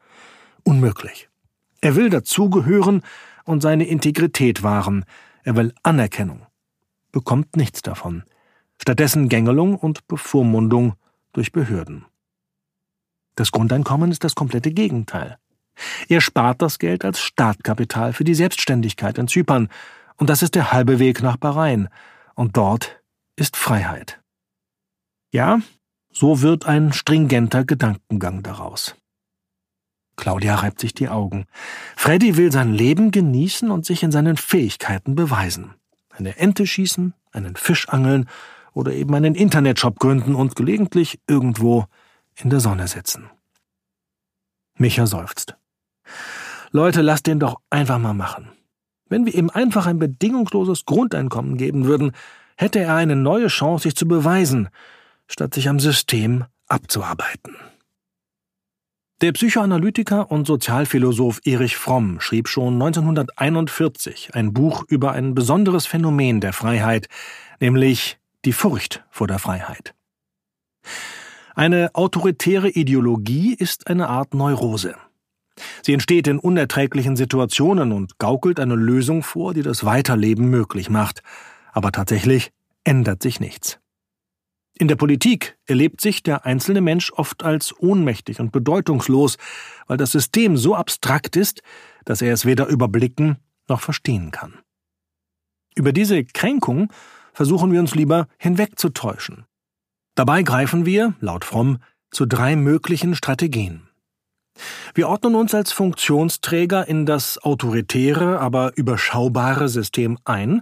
Unmöglich. 0.64 1.28
Er 1.82 1.96
will 1.96 2.10
dazugehören 2.10 3.02
und 3.44 3.62
seine 3.62 3.88
Integrität 3.88 4.64
wahren. 4.64 5.06
Er 5.44 5.56
will 5.56 5.74
Anerkennung. 5.84 6.46
Bekommt 7.12 7.56
nichts 7.56 7.82
davon 7.82 8.24
stattdessen 8.82 9.30
Gängelung 9.30 9.76
und 9.76 10.08
Bevormundung 10.08 10.96
durch 11.34 11.52
Behörden. 11.52 12.06
Das 13.36 13.52
Grundeinkommen 13.52 14.12
ist 14.12 14.24
das 14.24 14.36
komplette 14.36 14.72
Gegenteil. 14.72 15.38
Er 16.08 16.22
spart 16.22 16.62
das 16.62 16.80
Geld 16.80 17.04
als 17.04 17.20
Startkapital 17.20 18.14
für 18.14 18.24
die 18.24 18.36
Selbstständigkeit 18.36 19.18
in 19.18 19.28
Zypern, 19.28 19.70
und 20.18 20.30
das 20.30 20.42
ist 20.42 20.56
der 20.56 20.72
halbe 20.72 21.00
Weg 21.00 21.22
nach 21.22 21.36
Bahrain, 21.36 21.90
und 22.36 22.56
dort 22.56 23.02
ist 23.36 23.58
Freiheit. 23.58 24.22
Ja, 25.32 25.60
so 26.12 26.42
wird 26.42 26.66
ein 26.66 26.94
stringenter 26.94 27.66
Gedankengang 27.66 28.42
daraus. 28.42 28.96
Claudia 30.16 30.56
reibt 30.56 30.80
sich 30.80 30.94
die 30.94 31.10
Augen. 31.10 31.46
Freddy 31.98 32.38
will 32.38 32.52
sein 32.54 32.74
Leben 32.74 33.12
genießen 33.12 33.70
und 33.70 33.86
sich 33.86 34.02
in 34.02 34.12
seinen 34.12 34.38
Fähigkeiten 34.38 35.16
beweisen. 35.16 35.74
Eine 36.10 36.38
Ente 36.38 36.66
schießen, 36.66 37.14
einen 37.34 37.58
Fisch 37.58 37.90
angeln 37.90 38.30
oder 38.76 38.94
eben 38.94 39.16
einen 39.16 39.34
Internetshop 39.34 39.98
gründen 39.98 40.36
und 40.36 40.56
gelegentlich 40.56 41.20
irgendwo 41.28 41.86
in 42.36 42.52
der 42.52 42.60
Sonne 42.60 42.88
sitzen. 42.88 43.30
Micha 44.78 45.08
seufzt. 45.08 45.56
Leute, 46.72 47.02
lasst 47.02 47.26
den 47.26 47.40
doch 47.40 47.62
einfach 47.70 47.98
mal 47.98 48.14
machen. 48.14 48.50
Wenn 49.08 49.26
wir 49.26 49.34
ihm 49.34 49.50
einfach 49.50 49.88
ein 49.88 49.98
bedingungsloses 49.98 50.86
Grundeinkommen 50.86 51.58
geben 51.58 51.86
würden, 51.86 52.12
hätte 52.58 52.80
er 52.80 52.96
eine 52.96 53.16
neue 53.16 53.48
Chance, 53.48 53.84
sich 53.84 53.96
zu 53.96 54.08
beweisen, 54.08 54.68
statt 55.28 55.54
sich 55.54 55.70
am 55.70 55.80
System 55.80 56.44
abzuarbeiten. 56.68 57.56
Der 59.22 59.32
Psychoanalytiker 59.32 60.30
und 60.30 60.46
Sozialphilosoph 60.46 61.40
Erich 61.46 61.78
Fromm 61.78 62.20
schrieb 62.20 62.50
schon 62.50 62.74
1941 62.74 64.36
ein 64.36 64.52
Buch 64.52 64.84
über 64.90 65.14
ein 65.14 65.34
besonderes 65.34 65.86
Phänomen 65.86 66.42
der 66.42 66.52
Freiheit, 66.52 67.08
nämlich 67.62 68.18
die 68.46 68.54
Furcht 68.54 69.04
vor 69.10 69.28
der 69.28 69.40
Freiheit. 69.40 69.94
Eine 71.56 71.90
autoritäre 71.94 72.70
Ideologie 72.70 73.54
ist 73.54 73.88
eine 73.88 74.10
Art 74.10 74.34
Neurose. 74.34 74.96
Sie 75.82 75.94
entsteht 75.94 76.28
in 76.28 76.38
unerträglichen 76.38 77.16
Situationen 77.16 77.92
und 77.92 78.20
gaukelt 78.20 78.60
eine 78.60 78.76
Lösung 78.76 79.24
vor, 79.24 79.54
die 79.54 79.62
das 79.62 79.86
Weiterleben 79.86 80.50
möglich 80.50 80.90
macht. 80.90 81.22
Aber 81.72 81.92
tatsächlich 81.92 82.52
ändert 82.84 83.24
sich 83.24 83.40
nichts. 83.40 83.80
In 84.78 84.90
der 84.90 84.98
Politik 84.98 85.58
erlebt 85.66 86.02
sich 86.02 86.22
der 86.22 86.46
einzelne 86.46 86.82
Mensch 86.82 87.12
oft 87.14 87.44
als 87.44 87.74
ohnmächtig 87.80 88.42
und 88.42 88.52
bedeutungslos, 88.52 89.38
weil 89.88 89.96
das 89.96 90.12
System 90.12 90.58
so 90.58 90.76
abstrakt 90.76 91.38
ist, 91.38 91.62
dass 92.04 92.22
er 92.22 92.34
es 92.34 92.46
weder 92.46 92.68
überblicken 92.68 93.38
noch 93.70 93.80
verstehen 93.80 94.32
kann. 94.32 94.60
Über 95.76 95.94
diese 95.94 96.26
Kränkung 96.26 96.92
versuchen 97.36 97.72
wir 97.72 97.80
uns 97.80 97.94
lieber 97.94 98.28
hinwegzutäuschen. 98.38 99.46
Dabei 100.16 100.42
greifen 100.42 100.86
wir, 100.86 101.14
laut 101.20 101.44
Fromm, 101.46 101.80
zu 102.10 102.26
drei 102.26 102.56
möglichen 102.56 103.14
Strategien. 103.14 103.90
Wir 104.94 105.10
ordnen 105.10 105.36
uns 105.36 105.54
als 105.54 105.74
Funktionsträger 105.74 106.88
in 106.88 107.06
das 107.06 107.38
autoritäre, 107.38 108.40
aber 108.40 108.72
überschaubare 108.78 109.68
System 109.68 110.18
ein 110.24 110.62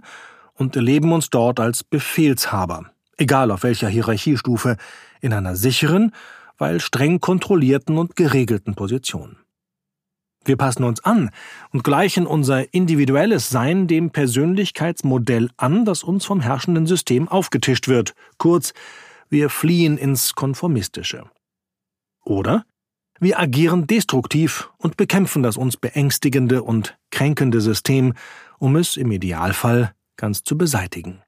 und 0.54 0.74
erleben 0.74 1.12
uns 1.12 1.30
dort 1.30 1.60
als 1.60 1.84
Befehlshaber, 1.84 2.90
egal 3.16 3.52
auf 3.52 3.62
welcher 3.62 3.88
Hierarchiestufe, 3.88 4.76
in 5.20 5.32
einer 5.32 5.54
sicheren, 5.54 6.12
weil 6.58 6.80
streng 6.80 7.20
kontrollierten 7.20 7.98
und 7.98 8.16
geregelten 8.16 8.74
Position. 8.74 9.36
Wir 10.44 10.56
passen 10.56 10.84
uns 10.84 11.02
an 11.04 11.30
und 11.72 11.84
gleichen 11.84 12.26
unser 12.26 12.72
individuelles 12.74 13.50
Sein 13.50 13.86
dem 13.86 14.10
Persönlichkeitsmodell 14.10 15.50
an, 15.56 15.84
das 15.84 16.02
uns 16.02 16.24
vom 16.24 16.40
herrschenden 16.40 16.86
System 16.86 17.28
aufgetischt 17.28 17.88
wird. 17.88 18.14
Kurz, 18.38 18.74
wir 19.28 19.50
fliehen 19.50 19.96
ins 19.96 20.34
Konformistische. 20.34 21.24
Oder 22.24 22.64
wir 23.20 23.38
agieren 23.38 23.86
destruktiv 23.86 24.70
und 24.76 24.96
bekämpfen 24.96 25.42
das 25.42 25.56
uns 25.56 25.76
beängstigende 25.76 26.62
und 26.62 26.98
kränkende 27.10 27.60
System, 27.60 28.14
um 28.58 28.76
es 28.76 28.96
im 28.96 29.10
Idealfall 29.12 29.94
ganz 30.16 30.42
zu 30.42 30.58
beseitigen. 30.58 31.22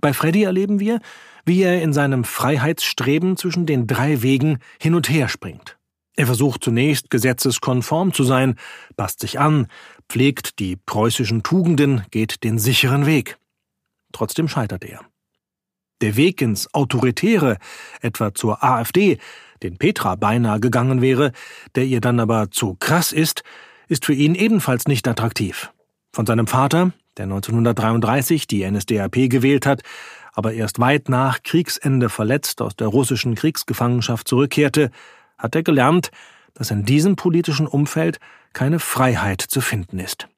Bei 0.00 0.12
Freddy 0.12 0.42
erleben 0.42 0.80
wir, 0.80 1.00
wie 1.44 1.62
er 1.62 1.80
in 1.80 1.92
seinem 1.92 2.24
Freiheitsstreben 2.24 3.36
zwischen 3.36 3.66
den 3.66 3.86
drei 3.86 4.22
Wegen 4.22 4.58
hin 4.80 4.94
und 4.94 5.08
her 5.08 5.28
springt. 5.28 5.78
Er 6.16 6.26
versucht 6.26 6.64
zunächst 6.64 7.10
gesetzeskonform 7.10 8.14
zu 8.14 8.24
sein, 8.24 8.56
passt 8.96 9.20
sich 9.20 9.38
an, 9.38 9.68
pflegt 10.08 10.58
die 10.58 10.76
preußischen 10.76 11.42
Tugenden, 11.42 12.04
geht 12.10 12.42
den 12.42 12.58
sicheren 12.58 13.04
Weg. 13.04 13.36
Trotzdem 14.12 14.48
scheitert 14.48 14.84
er. 14.84 15.00
Der 16.00 16.16
Weg 16.16 16.40
ins 16.40 16.72
Autoritäre, 16.74 17.58
etwa 18.00 18.34
zur 18.34 18.64
AfD, 18.64 19.18
den 19.62 19.76
Petra 19.76 20.14
beinahe 20.16 20.60
gegangen 20.60 21.00
wäre, 21.00 21.32
der 21.74 21.84
ihr 21.84 22.00
dann 22.00 22.20
aber 22.20 22.50
zu 22.50 22.76
krass 22.78 23.12
ist, 23.12 23.42
ist 23.88 24.04
für 24.04 24.12
ihn 24.14 24.34
ebenfalls 24.34 24.88
nicht 24.88 25.06
attraktiv. 25.08 25.72
Von 26.12 26.26
seinem 26.26 26.46
Vater, 26.46 26.92
der 27.16 27.24
1933 27.24 28.46
die 28.46 28.68
NSDAP 28.70 29.28
gewählt 29.28 29.66
hat, 29.66 29.82
aber 30.32 30.52
erst 30.52 30.78
weit 30.80 31.08
nach 31.08 31.42
Kriegsende 31.42 32.10
verletzt 32.10 32.60
aus 32.60 32.76
der 32.76 32.88
russischen 32.88 33.34
Kriegsgefangenschaft 33.34 34.28
zurückkehrte, 34.28 34.90
hat 35.38 35.54
er 35.54 35.62
gelernt, 35.62 36.10
dass 36.54 36.70
in 36.70 36.84
diesem 36.84 37.16
politischen 37.16 37.66
Umfeld 37.66 38.18
keine 38.52 38.78
Freiheit 38.78 39.40
zu 39.40 39.60
finden 39.60 39.98
ist. 39.98 40.28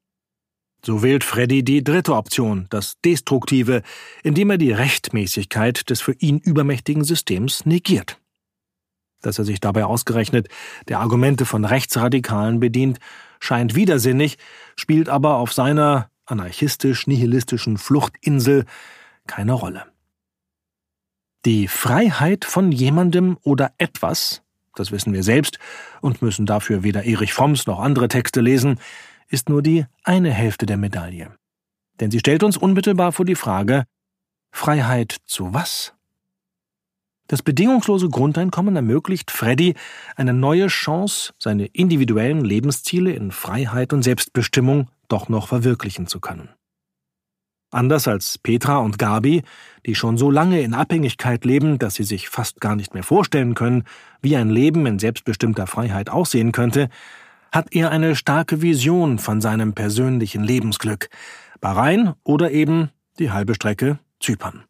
So 0.84 1.02
wählt 1.02 1.24
Freddy 1.24 1.64
die 1.64 1.82
dritte 1.82 2.14
Option, 2.14 2.66
das 2.70 3.00
Destruktive, 3.04 3.82
indem 4.22 4.50
er 4.50 4.58
die 4.58 4.72
Rechtmäßigkeit 4.72 5.90
des 5.90 6.00
für 6.00 6.12
ihn 6.12 6.38
übermächtigen 6.38 7.04
Systems 7.04 7.66
negiert. 7.66 8.20
Dass 9.20 9.38
er 9.38 9.44
sich 9.44 9.60
dabei 9.60 9.84
ausgerechnet 9.84 10.48
der 10.86 11.00
Argumente 11.00 11.44
von 11.44 11.64
Rechtsradikalen 11.64 12.60
bedient, 12.60 12.98
scheint 13.40 13.74
widersinnig, 13.74 14.38
spielt 14.76 15.08
aber 15.08 15.36
auf 15.36 15.52
seiner 15.52 16.10
anarchistisch-nihilistischen 16.26 17.78
Fluchtinsel 17.78 18.64
keine 19.26 19.52
Rolle. 19.52 19.84
Die 21.44 21.66
Freiheit 21.68 22.44
von 22.44 22.70
jemandem 22.70 23.38
oder 23.42 23.72
etwas, 23.78 24.42
das 24.78 24.92
wissen 24.92 25.12
wir 25.12 25.22
selbst 25.22 25.58
und 26.00 26.22
müssen 26.22 26.46
dafür 26.46 26.82
weder 26.82 27.04
Erich 27.04 27.32
Fromms 27.32 27.66
noch 27.66 27.80
andere 27.80 28.08
Texte 28.08 28.40
lesen, 28.40 28.80
ist 29.28 29.48
nur 29.48 29.62
die 29.62 29.86
eine 30.04 30.30
Hälfte 30.30 30.66
der 30.66 30.76
Medaille. 30.76 31.34
Denn 32.00 32.10
sie 32.10 32.20
stellt 32.20 32.42
uns 32.42 32.56
unmittelbar 32.56 33.12
vor 33.12 33.24
die 33.24 33.34
Frage 33.34 33.84
Freiheit 34.50 35.16
zu 35.26 35.52
was? 35.52 35.94
Das 37.26 37.42
bedingungslose 37.42 38.08
Grundeinkommen 38.08 38.74
ermöglicht 38.74 39.30
Freddy 39.30 39.74
eine 40.16 40.32
neue 40.32 40.68
Chance, 40.68 41.34
seine 41.38 41.66
individuellen 41.66 42.42
Lebensziele 42.42 43.12
in 43.12 43.32
Freiheit 43.32 43.92
und 43.92 44.02
Selbstbestimmung 44.02 44.90
doch 45.08 45.28
noch 45.28 45.48
verwirklichen 45.48 46.06
zu 46.06 46.20
können. 46.20 46.48
Anders 47.70 48.08
als 48.08 48.38
Petra 48.38 48.78
und 48.78 48.98
Gabi, 48.98 49.42
die 49.84 49.94
schon 49.94 50.16
so 50.16 50.30
lange 50.30 50.62
in 50.62 50.72
Abhängigkeit 50.72 51.44
leben, 51.44 51.78
dass 51.78 51.96
sie 51.96 52.04
sich 52.04 52.30
fast 52.30 52.60
gar 52.60 52.76
nicht 52.76 52.94
mehr 52.94 53.02
vorstellen 53.02 53.54
können, 53.54 53.84
wie 54.22 54.36
ein 54.36 54.48
Leben 54.48 54.86
in 54.86 54.98
selbstbestimmter 54.98 55.66
Freiheit 55.66 56.08
aussehen 56.08 56.52
könnte, 56.52 56.88
hat 57.52 57.74
er 57.74 57.90
eine 57.90 58.16
starke 58.16 58.62
Vision 58.62 59.18
von 59.18 59.40
seinem 59.40 59.74
persönlichen 59.74 60.42
Lebensglück, 60.42 61.08
Bahrain 61.60 62.14
oder 62.24 62.50
eben 62.52 62.90
die 63.18 63.30
halbe 63.30 63.54
Strecke 63.54 63.98
Zypern. 64.20 64.64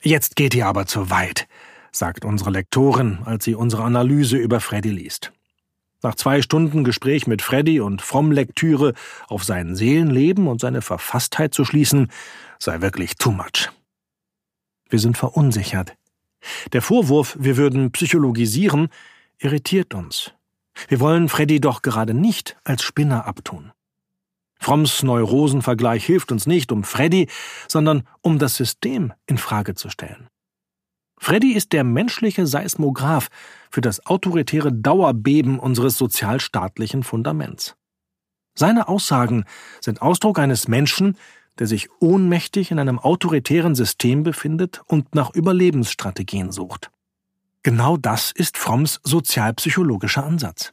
Jetzt 0.00 0.36
geht 0.36 0.54
ihr 0.54 0.66
aber 0.66 0.86
zu 0.86 1.10
weit, 1.10 1.48
sagt 1.90 2.24
unsere 2.24 2.50
Lektorin, 2.50 3.18
als 3.24 3.44
sie 3.44 3.56
unsere 3.56 3.82
Analyse 3.82 4.36
über 4.36 4.60
Freddy 4.60 4.90
liest. 4.90 5.32
Nach 6.02 6.14
zwei 6.14 6.42
Stunden 6.42 6.84
Gespräch 6.84 7.26
mit 7.26 7.42
Freddy 7.42 7.80
und 7.80 8.02
fromm 8.02 8.30
Lektüre 8.30 8.94
auf 9.26 9.42
sein 9.42 9.74
Seelenleben 9.74 10.46
und 10.46 10.60
seine 10.60 10.80
Verfasstheit 10.80 11.54
zu 11.54 11.64
schließen, 11.64 12.10
sei 12.58 12.80
wirklich 12.80 13.16
too 13.16 13.32
much. 13.32 13.70
Wir 14.88 15.00
sind 15.00 15.18
verunsichert. 15.18 15.96
Der 16.72 16.82
Vorwurf, 16.82 17.36
wir 17.40 17.56
würden 17.56 17.90
psychologisieren, 17.90 18.88
irritiert 19.38 19.92
uns. 19.92 20.32
Wir 20.86 21.00
wollen 21.00 21.28
Freddy 21.28 21.60
doch 21.60 21.82
gerade 21.82 22.14
nicht 22.14 22.56
als 22.62 22.82
Spinner 22.82 23.26
abtun. 23.26 23.72
Fromms 24.60 25.02
Neurosenvergleich 25.02 26.04
hilft 26.04 26.30
uns 26.30 26.46
nicht 26.46 26.70
um 26.70 26.84
Freddy, 26.84 27.28
sondern 27.66 28.06
um 28.22 28.38
das 28.38 28.56
System 28.56 29.12
in 29.26 29.38
Frage 29.38 29.74
zu 29.74 29.90
stellen. 29.90 30.28
Freddy 31.18 31.52
ist 31.52 31.72
der 31.72 31.84
menschliche 31.84 32.46
Seismograph 32.46 33.28
für 33.70 33.80
das 33.80 34.06
autoritäre 34.06 34.72
Dauerbeben 34.72 35.58
unseres 35.58 35.98
sozialstaatlichen 35.98 37.02
Fundaments. 37.02 37.76
Seine 38.54 38.88
Aussagen 38.88 39.44
sind 39.80 40.02
Ausdruck 40.02 40.38
eines 40.38 40.68
Menschen, 40.68 41.16
der 41.58 41.66
sich 41.66 41.88
ohnmächtig 42.00 42.70
in 42.70 42.78
einem 42.78 42.98
autoritären 42.98 43.74
System 43.74 44.22
befindet 44.22 44.80
und 44.86 45.14
nach 45.14 45.34
Überlebensstrategien 45.34 46.52
sucht. 46.52 46.90
Genau 47.62 47.96
das 47.96 48.30
ist 48.32 48.56
Fromms 48.56 49.00
sozialpsychologischer 49.02 50.24
Ansatz. 50.24 50.72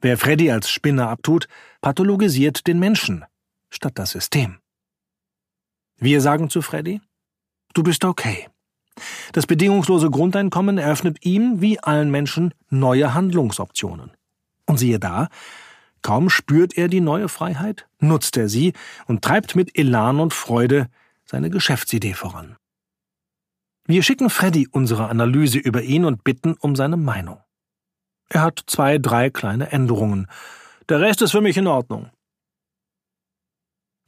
Wer 0.00 0.18
Freddy 0.18 0.50
als 0.50 0.70
Spinner 0.70 1.08
abtut, 1.08 1.48
pathologisiert 1.80 2.66
den 2.66 2.78
Menschen 2.78 3.24
statt 3.70 3.92
das 3.96 4.10
System. 4.10 4.58
Wir 5.96 6.20
sagen 6.20 6.50
zu 6.50 6.62
Freddy, 6.62 7.00
du 7.74 7.82
bist 7.82 8.04
okay. 8.04 8.48
Das 9.32 9.46
bedingungslose 9.46 10.10
Grundeinkommen 10.10 10.78
eröffnet 10.78 11.24
ihm, 11.24 11.60
wie 11.60 11.80
allen 11.80 12.10
Menschen, 12.10 12.54
neue 12.70 13.14
Handlungsoptionen. 13.14 14.12
Und 14.66 14.78
siehe 14.78 14.98
da, 14.98 15.28
kaum 16.02 16.30
spürt 16.30 16.76
er 16.76 16.88
die 16.88 17.00
neue 17.00 17.28
Freiheit, 17.28 17.86
nutzt 17.98 18.36
er 18.36 18.48
sie 18.48 18.72
und 19.06 19.22
treibt 19.22 19.56
mit 19.56 19.76
Elan 19.76 20.20
und 20.20 20.32
Freude 20.32 20.88
seine 21.24 21.50
Geschäftsidee 21.50 22.14
voran. 22.14 22.56
Wir 23.86 24.02
schicken 24.02 24.30
Freddy 24.30 24.68
unsere 24.70 25.08
Analyse 25.08 25.58
über 25.58 25.82
ihn 25.82 26.04
und 26.04 26.24
bitten 26.24 26.54
um 26.54 26.74
seine 26.74 26.96
Meinung. 26.96 27.40
Er 28.30 28.42
hat 28.42 28.62
zwei, 28.66 28.98
drei 28.98 29.28
kleine 29.28 29.72
Änderungen. 29.72 30.28
Der 30.88 31.00
Rest 31.00 31.20
ist 31.22 31.32
für 31.32 31.42
mich 31.42 31.56
in 31.56 31.66
Ordnung. 31.66 32.10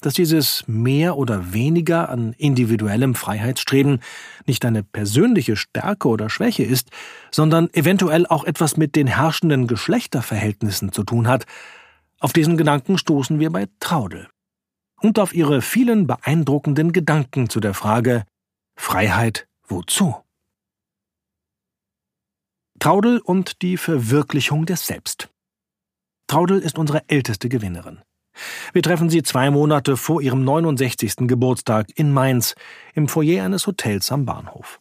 Dass 0.01 0.15
dieses 0.15 0.65
mehr 0.67 1.17
oder 1.17 1.53
weniger 1.53 2.11
an 2.11 2.35
individuellem 2.35 3.15
Freiheitsstreben 3.15 4.01
nicht 4.47 4.65
eine 4.65 4.83
persönliche 4.83 5.57
Stärke 5.57 6.09
oder 6.09 6.29
Schwäche 6.29 6.65
ist, 6.65 6.91
sondern 7.31 7.71
eventuell 7.73 8.27
auch 8.27 8.45
etwas 8.45 8.77
mit 8.77 8.95
den 8.95 9.07
herrschenden 9.07 9.67
Geschlechterverhältnissen 9.67 10.93
zu 10.93 11.03
tun 11.03 11.29
hat, 11.29 11.47
auf 12.21 12.33
diesen 12.33 12.57
Gedanken 12.57 12.99
stoßen 12.99 13.41
wir 13.41 13.51
bei 13.51 13.69
Traudel. 13.81 14.29
Und 15.01 15.19
auf 15.19 15.35
ihre 15.35 15.61
vielen 15.61 16.07
beeindruckenden 16.07 16.93
Gedanken 16.93 17.51
zu 17.51 17.61
der 17.61 17.75
Frage 17.75 18.25
Freiheit 18.77 19.47
wozu? 19.69 20.15
Traudel 22.79 23.19
und 23.21 23.63
die 23.63 23.77
Verwirklichung 23.77 24.67
des 24.67 24.87
Selbst. 24.87 25.29
Traudel 26.27 26.61
ist 26.61 26.79
unsere 26.79 27.09
älteste 27.09 27.49
Gewinnerin. 27.49 28.03
Wir 28.73 28.83
treffen 28.83 29.11
sie 29.11 29.23
zwei 29.23 29.51
Monate 29.51 29.97
vor 29.97 30.21
ihrem 30.21 30.45
69. 30.45 31.29
Geburtstag 31.29 31.89
in 31.97 32.13
Mainz 32.13 32.55
im 32.95 33.09
Foyer 33.09 33.45
eines 33.45 33.67
Hotels 33.67 34.13
am 34.13 34.25
Bahnhof. 34.25 34.81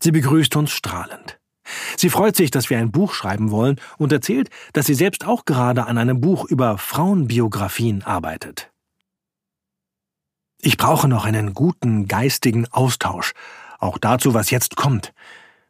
Sie 0.00 0.12
begrüßt 0.12 0.56
uns 0.56 0.70
strahlend. 0.70 1.38
Sie 1.96 2.10
freut 2.10 2.36
sich, 2.36 2.50
dass 2.50 2.68
wir 2.68 2.78
ein 2.78 2.92
Buch 2.92 3.14
schreiben 3.14 3.50
wollen 3.50 3.80
und 3.96 4.12
erzählt, 4.12 4.50
dass 4.72 4.86
sie 4.86 4.94
selbst 4.94 5.26
auch 5.26 5.44
gerade 5.44 5.86
an 5.86 5.98
einem 5.98 6.20
Buch 6.20 6.44
über 6.44 6.76
Frauenbiografien 6.78 8.02
arbeitet. 8.02 8.70
Ich 10.60 10.76
brauche 10.76 11.08
noch 11.08 11.24
einen 11.24 11.54
guten 11.54 12.08
geistigen 12.08 12.66
Austausch, 12.70 13.32
auch 13.78 13.98
dazu, 13.98 14.34
was 14.34 14.50
jetzt 14.50 14.76
kommt. 14.76 15.12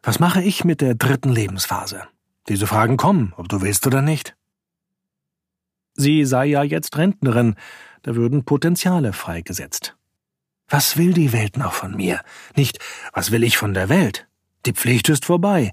Was 0.03 0.19
mache 0.19 0.41
ich 0.41 0.63
mit 0.63 0.81
der 0.81 0.95
dritten 0.95 1.29
Lebensphase? 1.29 2.03
Diese 2.47 2.67
Fragen 2.67 2.95
kommen, 2.95 3.33
ob 3.37 3.49
du 3.49 3.61
willst 3.61 3.87
oder 3.87 4.01
nicht. 4.01 4.35
Sie 5.95 6.25
sei 6.25 6.45
ja 6.45 6.63
jetzt 6.63 6.97
Rentnerin, 6.97 7.55
da 8.03 8.15
würden 8.15 8.45
Potenziale 8.45 9.13
freigesetzt. 9.13 9.95
Was 10.67 10.97
will 10.97 11.13
die 11.13 11.31
Welt 11.31 11.57
noch 11.57 11.73
von 11.73 11.95
mir? 11.95 12.21
Nicht, 12.55 12.79
was 13.13 13.31
will 13.31 13.43
ich 13.43 13.57
von 13.57 13.73
der 13.73 13.89
Welt? 13.89 14.27
Die 14.65 14.73
Pflicht 14.73 15.09
ist 15.09 15.25
vorbei. 15.25 15.71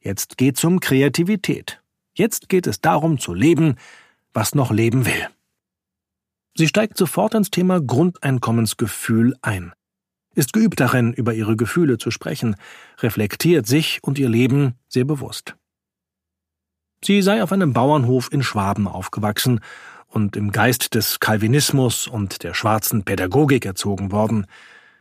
Jetzt 0.00 0.36
geht's 0.36 0.64
um 0.64 0.80
Kreativität. 0.80 1.80
Jetzt 2.14 2.48
geht 2.48 2.66
es 2.66 2.80
darum 2.80 3.18
zu 3.18 3.34
leben, 3.34 3.76
was 4.32 4.54
noch 4.54 4.70
leben 4.70 5.06
will. 5.06 5.28
Sie 6.56 6.68
steigt 6.68 6.98
sofort 6.98 7.34
ins 7.34 7.50
Thema 7.50 7.80
Grundeinkommensgefühl 7.80 9.36
ein 9.42 9.72
ist 10.34 10.52
geübt 10.52 10.80
darin, 10.80 11.12
über 11.12 11.34
ihre 11.34 11.56
Gefühle 11.56 11.98
zu 11.98 12.10
sprechen, 12.10 12.56
reflektiert 13.00 13.66
sich 13.66 13.98
und 14.02 14.18
ihr 14.18 14.28
Leben 14.28 14.74
sehr 14.88 15.04
bewusst. 15.04 15.56
Sie 17.04 17.20
sei 17.22 17.42
auf 17.42 17.52
einem 17.52 17.72
Bauernhof 17.72 18.32
in 18.32 18.42
Schwaben 18.42 18.86
aufgewachsen 18.86 19.60
und 20.08 20.36
im 20.36 20.52
Geist 20.52 20.94
des 20.94 21.20
Calvinismus 21.20 22.06
und 22.06 22.42
der 22.42 22.54
schwarzen 22.54 23.04
Pädagogik 23.04 23.66
erzogen 23.66 24.12
worden. 24.12 24.46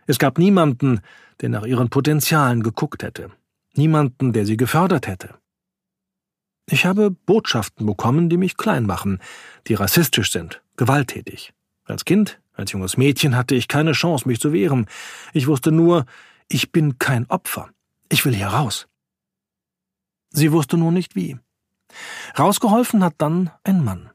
Es 0.08 0.18
gab 0.18 0.38
niemanden, 0.38 1.02
der 1.42 1.50
nach 1.50 1.66
ihren 1.66 1.90
Potenzialen 1.90 2.64
geguckt 2.64 3.04
hätte, 3.04 3.30
niemanden, 3.76 4.34
der 4.34 4.46
sie 4.46 4.58
gefördert 4.58 5.08
hätte. 5.08 5.36
Ich 6.68 6.86
habe 6.86 7.12
Botschaften 7.12 7.86
bekommen, 7.86 8.30
die 8.30 8.38
mich 8.38 8.58
klein 8.58 8.86
machen, 8.86 9.20
die 9.68 9.74
rassistisch 9.74 10.32
sind, 10.32 10.62
gewalttätig. 10.78 11.54
Als 11.86 12.06
Kind 12.06 12.40
als 12.54 12.72
junges 12.72 12.98
Mädchen 12.98 13.36
hatte 13.36 13.56
ich 13.56 13.68
keine 13.68 13.94
Chance, 13.94 14.28
mich 14.28 14.40
zu 14.40 14.54
wehren. 14.54 14.88
Ich 15.34 15.48
wusste 15.48 15.72
nur, 15.72 16.06
ich 16.48 16.72
bin 16.72 17.00
kein 17.00 17.30
Opfer. 17.30 17.70
Ich 18.10 18.26
will 18.26 18.36
hier 18.36 18.48
raus. 18.48 18.88
Sie 20.30 20.52
wusste 20.52 20.78
nur 20.78 20.92
nicht 20.92 21.16
wie. 21.16 21.38
Rausgeholfen 22.38 23.04
hat 23.04 23.16
dann 23.18 23.52
ein 23.64 23.84
Mann. 23.84 24.12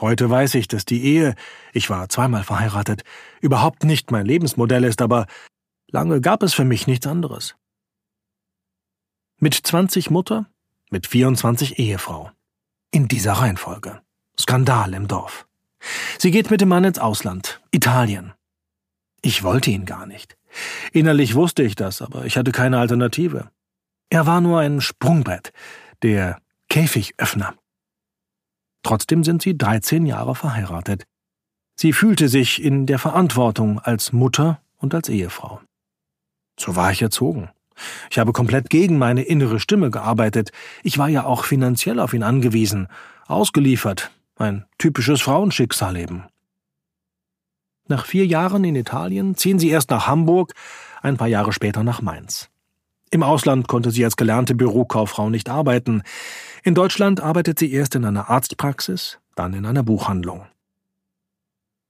Heute 0.00 0.28
weiß 0.28 0.54
ich, 0.56 0.68
dass 0.68 0.84
die 0.84 1.02
Ehe, 1.02 1.34
ich 1.72 1.88
war 1.88 2.08
zweimal 2.08 2.44
verheiratet, 2.44 3.02
überhaupt 3.40 3.84
nicht 3.84 4.10
mein 4.10 4.26
Lebensmodell 4.26 4.84
ist, 4.84 5.00
aber 5.00 5.26
lange 5.90 6.20
gab 6.20 6.42
es 6.42 6.52
für 6.52 6.64
mich 6.64 6.86
nichts 6.86 7.06
anderes. 7.06 7.56
Mit 9.38 9.54
20 9.54 10.10
Mutter, 10.10 10.46
mit 10.90 11.06
24 11.06 11.78
Ehefrau. 11.78 12.30
In 12.90 13.08
dieser 13.08 13.32
Reihenfolge. 13.34 14.00
Skandal 14.38 14.94
im 14.94 15.08
Dorf. 15.08 15.46
Sie 16.18 16.30
geht 16.30 16.50
mit 16.50 16.60
dem 16.60 16.68
Mann 16.68 16.84
ins 16.84 16.98
Ausland, 16.98 17.60
Italien. 17.70 18.34
Ich 19.22 19.42
wollte 19.42 19.70
ihn 19.70 19.86
gar 19.86 20.06
nicht. 20.06 20.36
Innerlich 20.92 21.34
wusste 21.34 21.62
ich 21.62 21.74
das, 21.74 22.02
aber 22.02 22.26
ich 22.26 22.36
hatte 22.36 22.52
keine 22.52 22.78
Alternative. 22.78 23.50
Er 24.08 24.26
war 24.26 24.40
nur 24.40 24.60
ein 24.60 24.80
Sprungbrett, 24.80 25.52
der 26.02 26.38
Käfigöffner. 26.76 27.54
Trotzdem 28.82 29.24
sind 29.24 29.40
sie 29.40 29.56
13 29.56 30.04
Jahre 30.04 30.34
verheiratet. 30.34 31.04
Sie 31.74 31.94
fühlte 31.94 32.28
sich 32.28 32.62
in 32.62 32.84
der 32.84 32.98
Verantwortung 32.98 33.78
als 33.78 34.12
Mutter 34.12 34.60
und 34.76 34.94
als 34.94 35.08
Ehefrau. 35.08 35.62
So 36.60 36.76
war 36.76 36.92
ich 36.92 37.00
erzogen. 37.00 37.48
Ich 38.10 38.18
habe 38.18 38.34
komplett 38.34 38.68
gegen 38.68 38.98
meine 38.98 39.22
innere 39.22 39.58
Stimme 39.58 39.90
gearbeitet. 39.90 40.50
Ich 40.82 40.98
war 40.98 41.08
ja 41.08 41.24
auch 41.24 41.46
finanziell 41.46 41.98
auf 41.98 42.12
ihn 42.12 42.22
angewiesen, 42.22 42.88
ausgeliefert, 43.26 44.10
ein 44.36 44.66
typisches 44.76 45.22
Frauenschicksal 45.22 45.96
eben. 45.96 46.24
Nach 47.88 48.04
vier 48.04 48.26
Jahren 48.26 48.64
in 48.64 48.76
Italien 48.76 49.34
ziehen 49.34 49.58
sie 49.58 49.70
erst 49.70 49.88
nach 49.88 50.08
Hamburg, 50.08 50.52
ein 51.00 51.16
paar 51.16 51.28
Jahre 51.28 51.54
später 51.54 51.82
nach 51.82 52.02
Mainz. 52.02 52.50
Im 53.10 53.22
Ausland 53.22 53.68
konnte 53.68 53.90
sie 53.90 54.04
als 54.04 54.16
gelernte 54.16 54.54
Bürokauffrau 54.54 55.30
nicht 55.30 55.48
arbeiten. 55.48 56.02
In 56.64 56.74
Deutschland 56.74 57.20
arbeitet 57.20 57.58
sie 57.58 57.72
erst 57.72 57.94
in 57.94 58.04
einer 58.04 58.28
Arztpraxis, 58.28 59.18
dann 59.34 59.54
in 59.54 59.64
einer 59.64 59.82
Buchhandlung. 59.82 60.46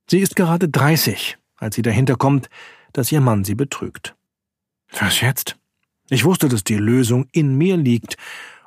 Sie 0.09 0.21
ist 0.21 0.37
gerade 0.37 0.69
30, 0.69 1.39
als 1.57 1.75
sie 1.75 1.83
dahinter 1.83 2.17
kommt, 2.17 2.49
dass 2.93 3.11
ihr 3.11 3.21
Mann 3.21 3.45
sie 3.45 3.55
betrügt. 3.55 4.15
Was 5.01 5.21
jetzt? 5.21 5.57
Ich 6.09 6.25
wusste, 6.25 6.49
dass 6.49 6.63
die 6.63 6.77
Lösung 6.77 7.27
in 7.33 7.57
mir 7.57 7.77
liegt. 7.77 8.17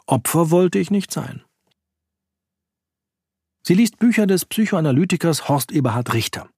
Opfer 0.06 0.52
wollte 0.52 0.80
ich 0.80 0.92
nicht 0.92 1.12
sein. 1.12 1.44
Sie 3.64 3.76
liest 3.76 4.00
Bücher 4.00 4.26
des 4.26 4.46
Psychoanalytikers 4.46 5.48
Horst 5.48 5.72
Eberhard 5.72 6.14
Richter. 6.14 6.50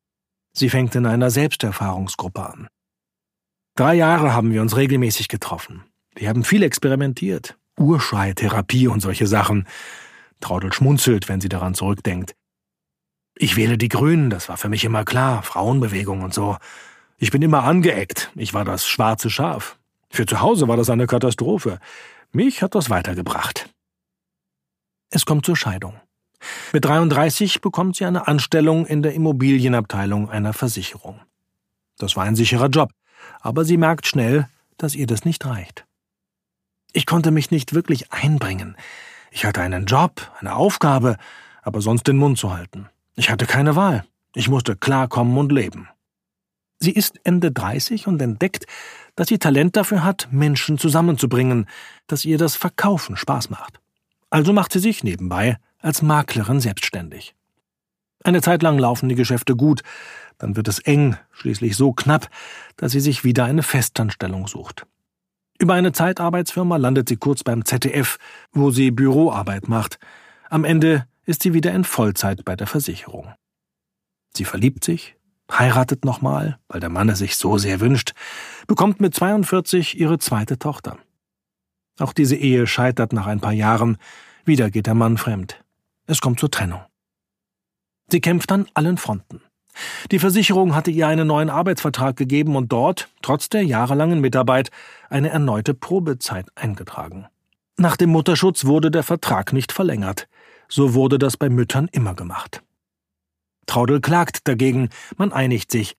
Sie 0.53 0.69
fängt 0.69 0.95
in 0.95 1.05
einer 1.05 1.29
Selbsterfahrungsgruppe 1.29 2.45
an. 2.45 2.67
Drei 3.75 3.95
Jahre 3.95 4.33
haben 4.33 4.51
wir 4.51 4.61
uns 4.61 4.75
regelmäßig 4.75 5.27
getroffen. 5.29 5.83
Wir 6.13 6.29
haben 6.29 6.43
viel 6.43 6.63
experimentiert. 6.63 7.57
Urschrei-Therapie 7.79 8.87
und 8.87 8.99
solche 8.99 9.27
Sachen. 9.27 9.67
Traudel 10.41 10.73
schmunzelt, 10.73 11.29
wenn 11.29 11.39
sie 11.39 11.49
daran 11.49 11.73
zurückdenkt. 11.73 12.35
Ich 13.35 13.55
wähle 13.55 13.77
die 13.77 13.87
Grünen, 13.87 14.29
das 14.29 14.49
war 14.49 14.57
für 14.57 14.69
mich 14.69 14.83
immer 14.83 15.05
klar, 15.05 15.41
Frauenbewegung 15.41 16.21
und 16.21 16.33
so. 16.33 16.57
Ich 17.17 17.31
bin 17.31 17.41
immer 17.41 17.63
angeeckt, 17.63 18.31
ich 18.35 18.53
war 18.53 18.65
das 18.65 18.87
schwarze 18.87 19.29
Schaf. 19.29 19.77
Für 20.09 20.25
zu 20.25 20.41
Hause 20.41 20.67
war 20.67 20.75
das 20.75 20.89
eine 20.89 21.07
Katastrophe. 21.07 21.79
Mich 22.33 22.61
hat 22.61 22.75
das 22.75 22.89
weitergebracht. 22.89 23.69
Es 25.09 25.25
kommt 25.25 25.45
zur 25.45 25.55
Scheidung. 25.55 25.99
Mit 26.73 26.83
33 26.85 27.61
bekommt 27.61 27.95
sie 27.95 28.05
eine 28.05 28.27
Anstellung 28.27 28.85
in 28.85 29.01
der 29.01 29.13
Immobilienabteilung 29.13 30.29
einer 30.29 30.53
Versicherung. 30.53 31.21
Das 31.97 32.15
war 32.15 32.25
ein 32.25 32.35
sicherer 32.35 32.67
Job, 32.67 32.91
aber 33.39 33.65
sie 33.65 33.77
merkt 33.77 34.07
schnell, 34.07 34.47
dass 34.77 34.95
ihr 34.95 35.07
das 35.07 35.25
nicht 35.25 35.45
reicht. 35.45 35.85
Ich 36.93 37.05
konnte 37.05 37.31
mich 37.31 37.51
nicht 37.51 37.73
wirklich 37.73 38.11
einbringen. 38.11 38.75
Ich 39.31 39.45
hatte 39.45 39.61
einen 39.61 39.85
Job, 39.85 40.29
eine 40.39 40.55
Aufgabe, 40.55 41.17
aber 41.61 41.81
sonst 41.81 42.07
den 42.07 42.17
Mund 42.17 42.37
zu 42.37 42.53
halten. 42.53 42.89
Ich 43.15 43.29
hatte 43.29 43.45
keine 43.45 43.75
Wahl. 43.75 44.03
Ich 44.35 44.49
musste 44.49 44.75
klarkommen 44.75 45.37
und 45.37 45.51
leben. 45.51 45.87
Sie 46.79 46.91
ist 46.91 47.19
Ende 47.23 47.51
30 47.51 48.07
und 48.07 48.21
entdeckt, 48.21 48.65
dass 49.15 49.27
sie 49.27 49.37
Talent 49.37 49.75
dafür 49.75 50.03
hat, 50.03 50.29
Menschen 50.31 50.77
zusammenzubringen, 50.77 51.67
dass 52.07 52.25
ihr 52.25 52.37
das 52.37 52.55
Verkaufen 52.55 53.15
Spaß 53.15 53.49
macht. 53.49 53.79
Also 54.29 54.51
macht 54.51 54.73
sie 54.73 54.79
sich 54.79 55.03
nebenbei 55.03 55.57
als 55.79 56.01
Maklerin 56.01 56.59
selbstständig. 56.59 57.35
Eine 58.23 58.41
Zeit 58.41 58.63
lang 58.63 58.77
laufen 58.77 59.09
die 59.09 59.15
Geschäfte 59.15 59.55
gut, 59.55 59.81
dann 60.41 60.55
wird 60.55 60.67
es 60.67 60.79
eng, 60.79 61.17
schließlich 61.31 61.75
so 61.75 61.93
knapp, 61.93 62.29
dass 62.75 62.91
sie 62.93 62.99
sich 62.99 63.23
wieder 63.23 63.45
eine 63.45 63.63
Festanstellung 63.63 64.47
sucht. 64.47 64.87
Über 65.59 65.75
eine 65.75 65.91
Zeitarbeitsfirma 65.91 66.77
landet 66.77 67.07
sie 67.07 67.17
kurz 67.17 67.43
beim 67.43 67.63
ZDF, 67.65 68.17
wo 68.51 68.71
sie 68.71 68.89
Büroarbeit 68.89 69.67
macht. 69.67 69.99
Am 70.49 70.63
Ende 70.63 71.05
ist 71.25 71.43
sie 71.43 71.53
wieder 71.53 71.71
in 71.71 71.83
Vollzeit 71.83 72.43
bei 72.43 72.55
der 72.55 72.65
Versicherung. 72.65 73.31
Sie 74.33 74.45
verliebt 74.45 74.83
sich, 74.83 75.15
heiratet 75.51 76.05
nochmal, 76.05 76.57
weil 76.67 76.79
der 76.79 76.89
Mann 76.89 77.09
es 77.09 77.19
sich 77.19 77.35
so 77.35 77.59
sehr 77.59 77.79
wünscht, 77.79 78.13
bekommt 78.65 78.99
mit 78.99 79.13
42 79.13 79.99
ihre 79.99 80.17
zweite 80.17 80.57
Tochter. 80.57 80.97
Auch 81.99 82.13
diese 82.13 82.35
Ehe 82.35 82.65
scheitert 82.65 83.13
nach 83.13 83.27
ein 83.27 83.41
paar 83.41 83.53
Jahren, 83.53 83.97
wieder 84.43 84.71
geht 84.71 84.87
der 84.87 84.95
Mann 84.95 85.19
fremd. 85.19 85.63
Es 86.07 86.21
kommt 86.21 86.39
zur 86.39 86.49
Trennung. 86.49 86.81
Sie 88.09 88.21
kämpft 88.21 88.51
an 88.51 88.67
allen 88.73 88.97
Fronten. 88.97 89.41
Die 90.11 90.19
Versicherung 90.19 90.75
hatte 90.75 90.91
ihr 90.91 91.07
einen 91.07 91.27
neuen 91.27 91.49
Arbeitsvertrag 91.49 92.15
gegeben 92.15 92.55
und 92.55 92.71
dort, 92.71 93.09
trotz 93.21 93.49
der 93.49 93.63
jahrelangen 93.63 94.19
Mitarbeit, 94.19 94.69
eine 95.09 95.29
erneute 95.29 95.73
Probezeit 95.73 96.47
eingetragen. 96.55 97.27
Nach 97.77 97.97
dem 97.97 98.11
Mutterschutz 98.11 98.65
wurde 98.65 98.91
der 98.91 99.03
Vertrag 99.03 99.53
nicht 99.53 99.71
verlängert. 99.71 100.27
So 100.67 100.93
wurde 100.93 101.17
das 101.17 101.37
bei 101.37 101.49
Müttern 101.49 101.89
immer 101.91 102.13
gemacht. 102.13 102.61
Traudel 103.65 104.01
klagt 104.01 104.47
dagegen, 104.47 104.89
man 105.17 105.31
einigt 105.31 105.71
sich. 105.71 105.95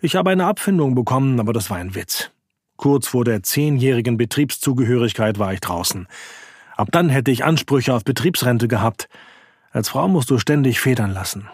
Ich 0.00 0.16
habe 0.16 0.30
eine 0.30 0.46
Abfindung 0.46 0.94
bekommen, 0.94 1.38
aber 1.38 1.52
das 1.52 1.70
war 1.70 1.76
ein 1.76 1.94
Witz. 1.94 2.30
Kurz 2.76 3.08
vor 3.08 3.24
der 3.24 3.42
zehnjährigen 3.42 4.16
Betriebszugehörigkeit 4.16 5.38
war 5.38 5.52
ich 5.52 5.60
draußen. 5.60 6.08
Ab 6.76 6.88
dann 6.90 7.08
hätte 7.08 7.30
ich 7.30 7.44
Ansprüche 7.44 7.94
auf 7.94 8.02
Betriebsrente 8.02 8.66
gehabt. 8.66 9.08
Als 9.70 9.90
Frau 9.90 10.08
musst 10.08 10.30
du 10.30 10.38
ständig 10.38 10.80
federn 10.80 11.12
lassen. 11.12 11.48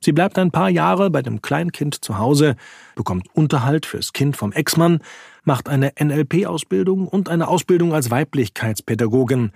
Sie 0.00 0.12
bleibt 0.12 0.38
ein 0.38 0.50
paar 0.50 0.70
Jahre 0.70 1.10
bei 1.10 1.22
dem 1.22 1.42
Kleinkind 1.42 2.04
zu 2.04 2.18
Hause, 2.18 2.56
bekommt 2.94 3.26
Unterhalt 3.34 3.84
fürs 3.84 4.12
Kind 4.12 4.36
vom 4.36 4.52
Ex-Mann, 4.52 5.00
macht 5.44 5.68
eine 5.68 5.92
NLP-Ausbildung 6.00 7.08
und 7.08 7.28
eine 7.28 7.48
Ausbildung 7.48 7.92
als 7.94 8.10
Weiblichkeitspädagogin, 8.10 9.52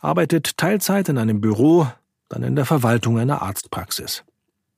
arbeitet 0.00 0.56
Teilzeit 0.56 1.08
in 1.08 1.18
einem 1.18 1.40
Büro, 1.40 1.86
dann 2.28 2.42
in 2.42 2.56
der 2.56 2.64
Verwaltung 2.64 3.18
einer 3.18 3.42
Arztpraxis. 3.42 4.24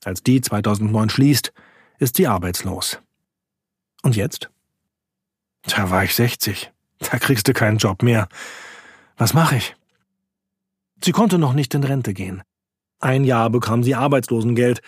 Als 0.03 0.21
die 0.21 0.41
2009 0.41 1.09
schließt, 1.09 1.53
ist 1.97 2.17
sie 2.17 2.27
arbeitslos. 2.27 2.99
Und 4.03 4.15
jetzt? 4.15 4.49
Da 5.63 5.89
war 5.89 6.03
ich 6.03 6.13
60. 6.13 6.71
Da 6.99 7.17
kriegst 7.17 7.47
du 7.47 7.53
keinen 7.53 7.77
Job 7.77 8.03
mehr. 8.03 8.27
Was 9.17 9.33
mache 9.33 9.55
ich? 9.55 9.75
Sie 11.03 11.11
konnte 11.11 11.37
noch 11.37 11.53
nicht 11.53 11.73
in 11.73 11.83
Rente 11.83 12.13
gehen. 12.13 12.43
Ein 12.99 13.23
Jahr 13.23 13.49
bekam 13.49 13.83
sie 13.83 13.95
Arbeitslosengeld, 13.95 14.81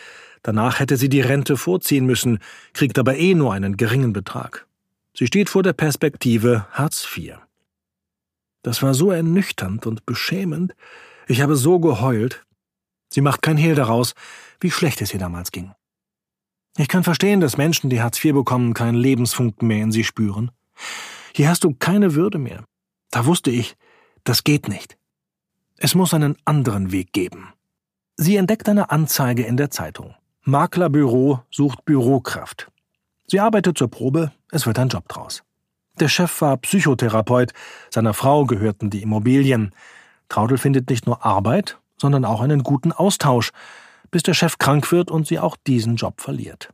danach 0.44 0.80
hätte 0.80 0.98
sie 0.98 1.10
die 1.10 1.22
Rente 1.22 1.58
vorziehen 1.58 2.06
müssen, 2.06 2.40
kriegt 2.74 2.98
aber 3.00 3.18
eh 3.18 3.34
nur 3.34 3.54
einen 3.54 3.78
geringen 3.78 4.14
Betrag. 4.14 4.68
Sie 5.16 5.28
steht 5.28 5.50
vor 5.50 5.64
der 5.64 5.74
Perspektive 5.74 6.68
Hartz 6.72 7.08
IV. 7.16 7.38
Das 8.62 8.84
war 8.84 8.94
so 8.94 9.12
ernüchternd 9.12 9.86
und 9.86 10.06
beschämend, 10.06 10.76
ich 11.28 11.42
habe 11.42 11.56
so 11.56 11.80
geheult. 11.80 12.46
Sie 13.10 13.22
macht 13.22 13.42
kein 13.42 13.58
Hehl 13.58 13.76
daraus, 13.76 14.14
wie 14.60 14.72
schlecht 14.72 15.02
es 15.02 15.14
ihr 15.14 15.20
damals 15.20 15.52
ging. 15.52 15.72
Ich 16.78 16.88
kann 16.88 17.04
verstehen, 17.04 17.42
dass 17.42 17.58
Menschen, 17.58 17.90
die 17.90 18.02
Hartz 18.02 18.24
IV 18.24 18.34
bekommen, 18.34 18.74
keinen 18.74 18.98
Lebensfunken 18.98 19.68
mehr 19.68 19.84
in 19.84 19.92
sie 19.92 20.04
spüren. 20.04 20.52
Hier 21.34 21.50
hast 21.50 21.64
du 21.64 21.74
keine 21.74 22.14
Würde 22.14 22.38
mehr. 22.38 22.64
Da 23.10 23.26
wusste 23.26 23.50
ich, 23.52 23.76
das 24.24 24.44
geht 24.44 24.68
nicht. 24.68 24.98
Es 25.78 25.96
muss 25.96 26.14
einen 26.14 26.38
anderen 26.46 26.92
Weg 26.92 27.14
geben. 27.14 27.54
Sie 28.20 28.36
entdeckt 28.36 28.68
eine 28.68 28.90
Anzeige 28.90 29.44
in 29.44 29.58
der 29.58 29.70
Zeitung. 29.70 30.16
Maklerbüro 30.44 31.42
sucht 31.52 31.86
Bürokraft. 31.86 32.72
Sie 33.28 33.40
arbeitet 33.40 33.78
zur 33.78 33.92
Probe, 33.92 34.32
es 34.52 34.66
wird 34.66 34.80
ein 34.80 34.90
Job 34.90 35.08
draus. 35.08 35.44
Der 36.00 36.08
Chef 36.08 36.42
war 36.42 36.58
Psychotherapeut, 36.58 37.54
seiner 37.92 38.16
Frau 38.16 38.46
gehörten 38.46 38.90
die 38.90 39.04
Immobilien. 39.04 39.72
Traudel 40.30 40.58
findet 40.58 40.90
nicht 40.90 41.06
nur 41.06 41.24
Arbeit, 41.24 41.78
sondern 41.96 42.26
auch 42.26 42.42
einen 42.42 42.64
guten 42.64 42.92
Austausch, 42.92 43.52
bis 44.10 44.24
der 44.24 44.34
Chef 44.34 44.58
krank 44.58 44.92
wird 44.92 45.12
und 45.12 45.28
sie 45.28 45.38
auch 45.38 45.56
diesen 45.56 45.96
Job 45.96 46.20
verliert. 46.20 46.74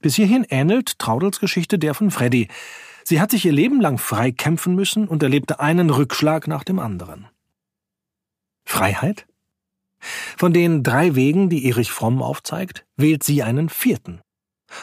Bis 0.00 0.16
hierhin 0.16 0.44
ähnelt 0.48 0.98
Traudels 0.98 1.38
Geschichte 1.38 1.78
der 1.78 1.94
von 1.94 2.10
Freddy. 2.10 2.48
Sie 3.04 3.20
hat 3.20 3.30
sich 3.30 3.44
ihr 3.46 3.52
Leben 3.52 3.80
lang 3.80 3.98
frei 3.98 4.32
kämpfen 4.32 4.74
müssen 4.74 5.06
und 5.06 5.22
erlebte 5.22 5.60
einen 5.60 5.90
Rückschlag 5.90 6.48
nach 6.48 6.64
dem 6.64 6.80
anderen. 6.80 7.28
Freiheit? 8.64 9.26
Von 10.36 10.52
den 10.52 10.82
drei 10.82 11.14
Wegen, 11.14 11.48
die 11.48 11.66
Erich 11.66 11.90
Fromm 11.90 12.22
aufzeigt, 12.22 12.84
wählt 12.96 13.22
sie 13.22 13.42
einen 13.42 13.68
vierten. 13.68 14.20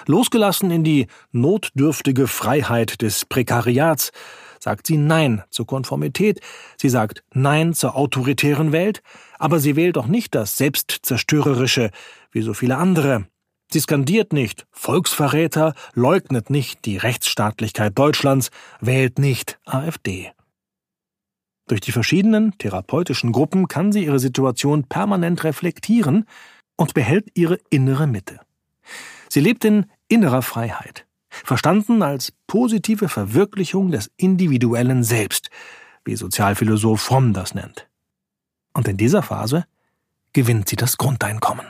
Losgelassen 0.06 0.72
in 0.72 0.84
die 0.84 1.08
notdürftige 1.32 2.28
Freiheit 2.28 3.02
des 3.02 3.26
Prekariats, 3.26 4.12
sagt 4.60 4.88
sie 4.88 4.98
Nein 4.98 5.44
zur 5.50 5.66
Konformität, 5.66 6.40
sie 6.78 6.90
sagt 6.90 7.24
Nein 7.34 7.74
zur 7.74 7.96
autoritären 7.96 8.72
Welt, 8.72 9.02
aber 9.40 9.60
sie 9.60 9.76
wählt 9.76 9.98
auch 9.98 10.08
nicht 10.08 10.36
das 10.36 10.58
Selbstzerstörerische, 10.58 11.92
wie 12.32 12.42
so 12.42 12.54
viele 12.54 12.78
andere. 12.78 13.28
Sie 13.72 13.80
skandiert 13.80 14.34
nicht 14.34 14.68
Volksverräter, 14.72 15.74
leugnet 15.94 16.50
nicht 16.50 16.86
die 16.86 16.98
Rechtsstaatlichkeit 16.98 17.98
Deutschlands, 17.98 18.52
wählt 18.82 19.18
nicht 19.18 19.60
AfD. 19.66 20.32
Durch 21.72 21.80
die 21.80 21.94
verschiedenen 21.94 22.58
therapeutischen 22.58 23.32
Gruppen 23.32 23.70
kann 23.70 23.94
sie 23.94 24.04
ihre 24.04 24.20
Situation 24.20 24.84
permanent 24.84 25.46
reflektieren 25.46 26.26
und 26.76 26.94
behält 26.94 27.30
ihre 27.34 27.62
innere 27.70 28.08
Mitte. 28.08 28.42
Sie 29.30 29.40
lebt 29.40 29.64
in 29.64 29.86
innerer 30.10 30.42
Freiheit, 30.42 31.08
verstanden 31.30 32.04
als 32.04 32.34
positive 32.46 33.08
Verwirklichung 33.08 33.90
des 33.90 34.12
individuellen 34.18 35.06
Selbst, 35.06 35.50
wie 36.04 36.18
Sozialphilosoph 36.18 37.00
Fromm 37.00 37.32
das 37.32 37.56
nennt. 37.56 37.88
Und 38.74 38.90
in 38.90 38.98
dieser 38.98 39.24
Phase 39.24 39.64
gewinnt 40.34 40.68
sie 40.68 40.76
das 40.76 40.98
Grundeinkommen. 40.98 41.68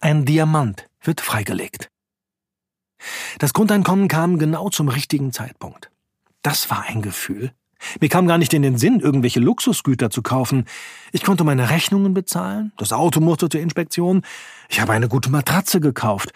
Ein 0.00 0.24
Diamant 0.24 0.88
wird 1.02 1.20
freigelegt. 1.20 1.90
Das 3.40 3.52
Grundeinkommen 3.52 4.06
kam 4.06 4.38
genau 4.38 4.68
zum 4.68 4.86
richtigen 4.86 5.32
Zeitpunkt. 5.32 5.90
Das 6.42 6.70
war 6.70 6.84
ein 6.84 7.02
Gefühl, 7.02 7.52
mir 8.00 8.08
kam 8.08 8.26
gar 8.26 8.38
nicht 8.38 8.54
in 8.54 8.62
den 8.62 8.78
Sinn, 8.78 9.00
irgendwelche 9.00 9.40
Luxusgüter 9.40 10.10
zu 10.10 10.22
kaufen. 10.22 10.64
Ich 11.12 11.22
konnte 11.22 11.44
meine 11.44 11.70
Rechnungen 11.70 12.14
bezahlen, 12.14 12.72
das 12.76 12.92
Auto 12.92 13.20
musste 13.20 13.48
zur 13.48 13.60
Inspektion, 13.60 14.22
ich 14.68 14.80
habe 14.80 14.92
eine 14.92 15.08
gute 15.08 15.30
Matratze 15.30 15.80
gekauft. 15.80 16.32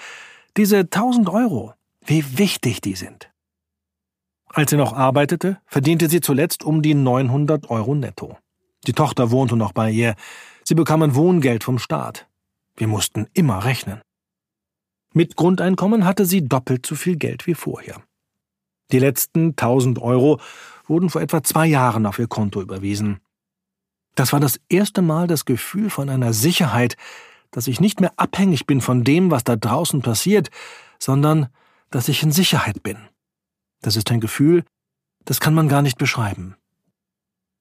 Diese 0.56 0.90
tausend 0.90 1.28
Euro, 1.28 1.74
wie 2.04 2.38
wichtig 2.38 2.80
die 2.80 2.94
sind. 2.94 3.30
Als 4.52 4.70
sie 4.70 4.76
noch 4.76 4.92
arbeitete, 4.92 5.58
verdiente 5.66 6.08
sie 6.08 6.20
zuletzt 6.20 6.64
um 6.64 6.82
die 6.82 6.94
900 6.94 7.70
Euro 7.70 7.94
netto. 7.94 8.36
Die 8.86 8.92
Tochter 8.92 9.30
wohnte 9.30 9.56
noch 9.56 9.72
bei 9.72 9.90
ihr. 9.90 10.14
Sie 10.64 10.74
bekamen 10.74 11.14
Wohngeld 11.14 11.62
vom 11.62 11.78
Staat. 11.78 12.26
Wir 12.76 12.88
mussten 12.88 13.26
immer 13.32 13.64
rechnen. 13.64 14.00
Mit 15.12 15.36
Grundeinkommen 15.36 16.04
hatte 16.04 16.24
sie 16.24 16.46
doppelt 16.46 16.86
so 16.86 16.94
viel 16.94 17.16
Geld 17.16 17.46
wie 17.46 17.54
vorher. 17.54 18.02
Die 18.92 18.98
letzten 18.98 19.50
1000 19.50 20.00
Euro 20.00 20.40
wurden 20.86 21.10
vor 21.10 21.22
etwa 21.22 21.42
zwei 21.42 21.66
Jahren 21.66 22.06
auf 22.06 22.18
ihr 22.18 22.26
Konto 22.26 22.60
überwiesen. 22.60 23.20
Das 24.14 24.32
war 24.32 24.40
das 24.40 24.60
erste 24.68 25.02
Mal 25.02 25.26
das 25.26 25.44
Gefühl 25.44 25.90
von 25.90 26.08
einer 26.08 26.32
Sicherheit, 26.32 26.96
dass 27.50 27.66
ich 27.66 27.80
nicht 27.80 28.00
mehr 28.00 28.12
abhängig 28.16 28.66
bin 28.66 28.80
von 28.80 29.04
dem, 29.04 29.30
was 29.30 29.44
da 29.44 29.56
draußen 29.56 30.02
passiert, 30.02 30.50
sondern 30.98 31.48
dass 31.90 32.08
ich 32.08 32.22
in 32.22 32.32
Sicherheit 32.32 32.82
bin. 32.82 32.98
Das 33.82 33.96
ist 33.96 34.10
ein 34.10 34.20
Gefühl, 34.20 34.64
das 35.24 35.40
kann 35.40 35.54
man 35.54 35.68
gar 35.68 35.82
nicht 35.82 35.98
beschreiben. 35.98 36.56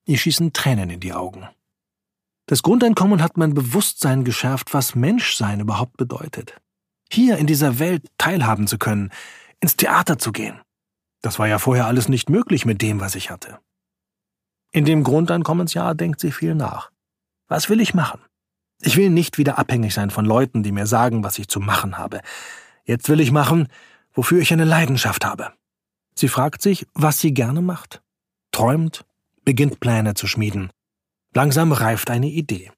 Ihr 0.06 0.18
schießen 0.18 0.54
Tränen 0.54 0.90
in 0.90 1.00
die 1.00 1.14
Augen. 1.14 1.48
Das 2.46 2.64
Grundeinkommen 2.64 3.22
hat 3.22 3.38
mein 3.38 3.54
Bewusstsein 3.54 4.24
geschärft, 4.24 4.74
was 4.74 4.96
Menschsein 4.96 5.60
überhaupt 5.60 5.98
bedeutet. 5.98 6.60
Hier 7.12 7.38
in 7.38 7.48
dieser 7.48 7.78
Welt 7.80 8.08
teilhaben 8.18 8.66
zu 8.66 8.78
können, 8.78 9.12
ins 9.60 9.76
Theater 9.76 10.18
zu 10.18 10.32
gehen, 10.32 10.60
das 11.22 11.40
war 11.40 11.48
ja 11.48 11.60
vorher 11.60 11.88
alles 11.88 12.10
nicht 12.10 12.30
möglich 12.30 12.66
mit 12.66 12.82
dem, 12.82 13.00
was 13.00 13.16
ich 13.16 13.30
hatte. 13.30 13.60
In 14.72 14.86
dem 14.86 15.04
Grundeinkommensjahr 15.04 15.96
denkt 15.96 16.20
sie 16.20 16.32
viel 16.32 16.56
nach. 16.56 16.92
Was 17.48 17.70
will 17.70 17.82
ich 17.82 17.94
machen? 17.94 18.22
Ich 18.82 18.96
will 18.96 19.10
nicht 19.10 19.38
wieder 19.38 19.58
abhängig 19.58 19.94
sein 19.94 20.12
von 20.12 20.26
Leuten, 20.26 20.64
die 20.64 20.72
mir 20.72 20.88
sagen, 20.88 21.24
was 21.24 21.40
ich 21.40 21.48
zu 21.48 21.60
machen 21.60 21.98
habe. 21.98 22.22
Jetzt 22.86 23.10
will 23.10 23.20
ich 23.20 23.32
machen, 23.32 23.68
wofür 24.14 24.40
ich 24.40 24.54
eine 24.54 24.66
Leidenschaft 24.66 25.26
habe. 25.26 25.52
Sie 26.16 26.28
fragt 26.28 26.62
sich, 26.62 26.88
was 26.94 27.20
sie 27.20 27.34
gerne 27.34 27.62
macht, 27.62 28.02
träumt, 28.52 29.06
beginnt 29.44 29.80
Pläne 29.80 30.14
zu 30.14 30.28
schmieden. 30.28 30.70
Langsam 31.34 31.72
reift 31.72 32.10
eine 32.10 32.28
Idee. 32.28 32.72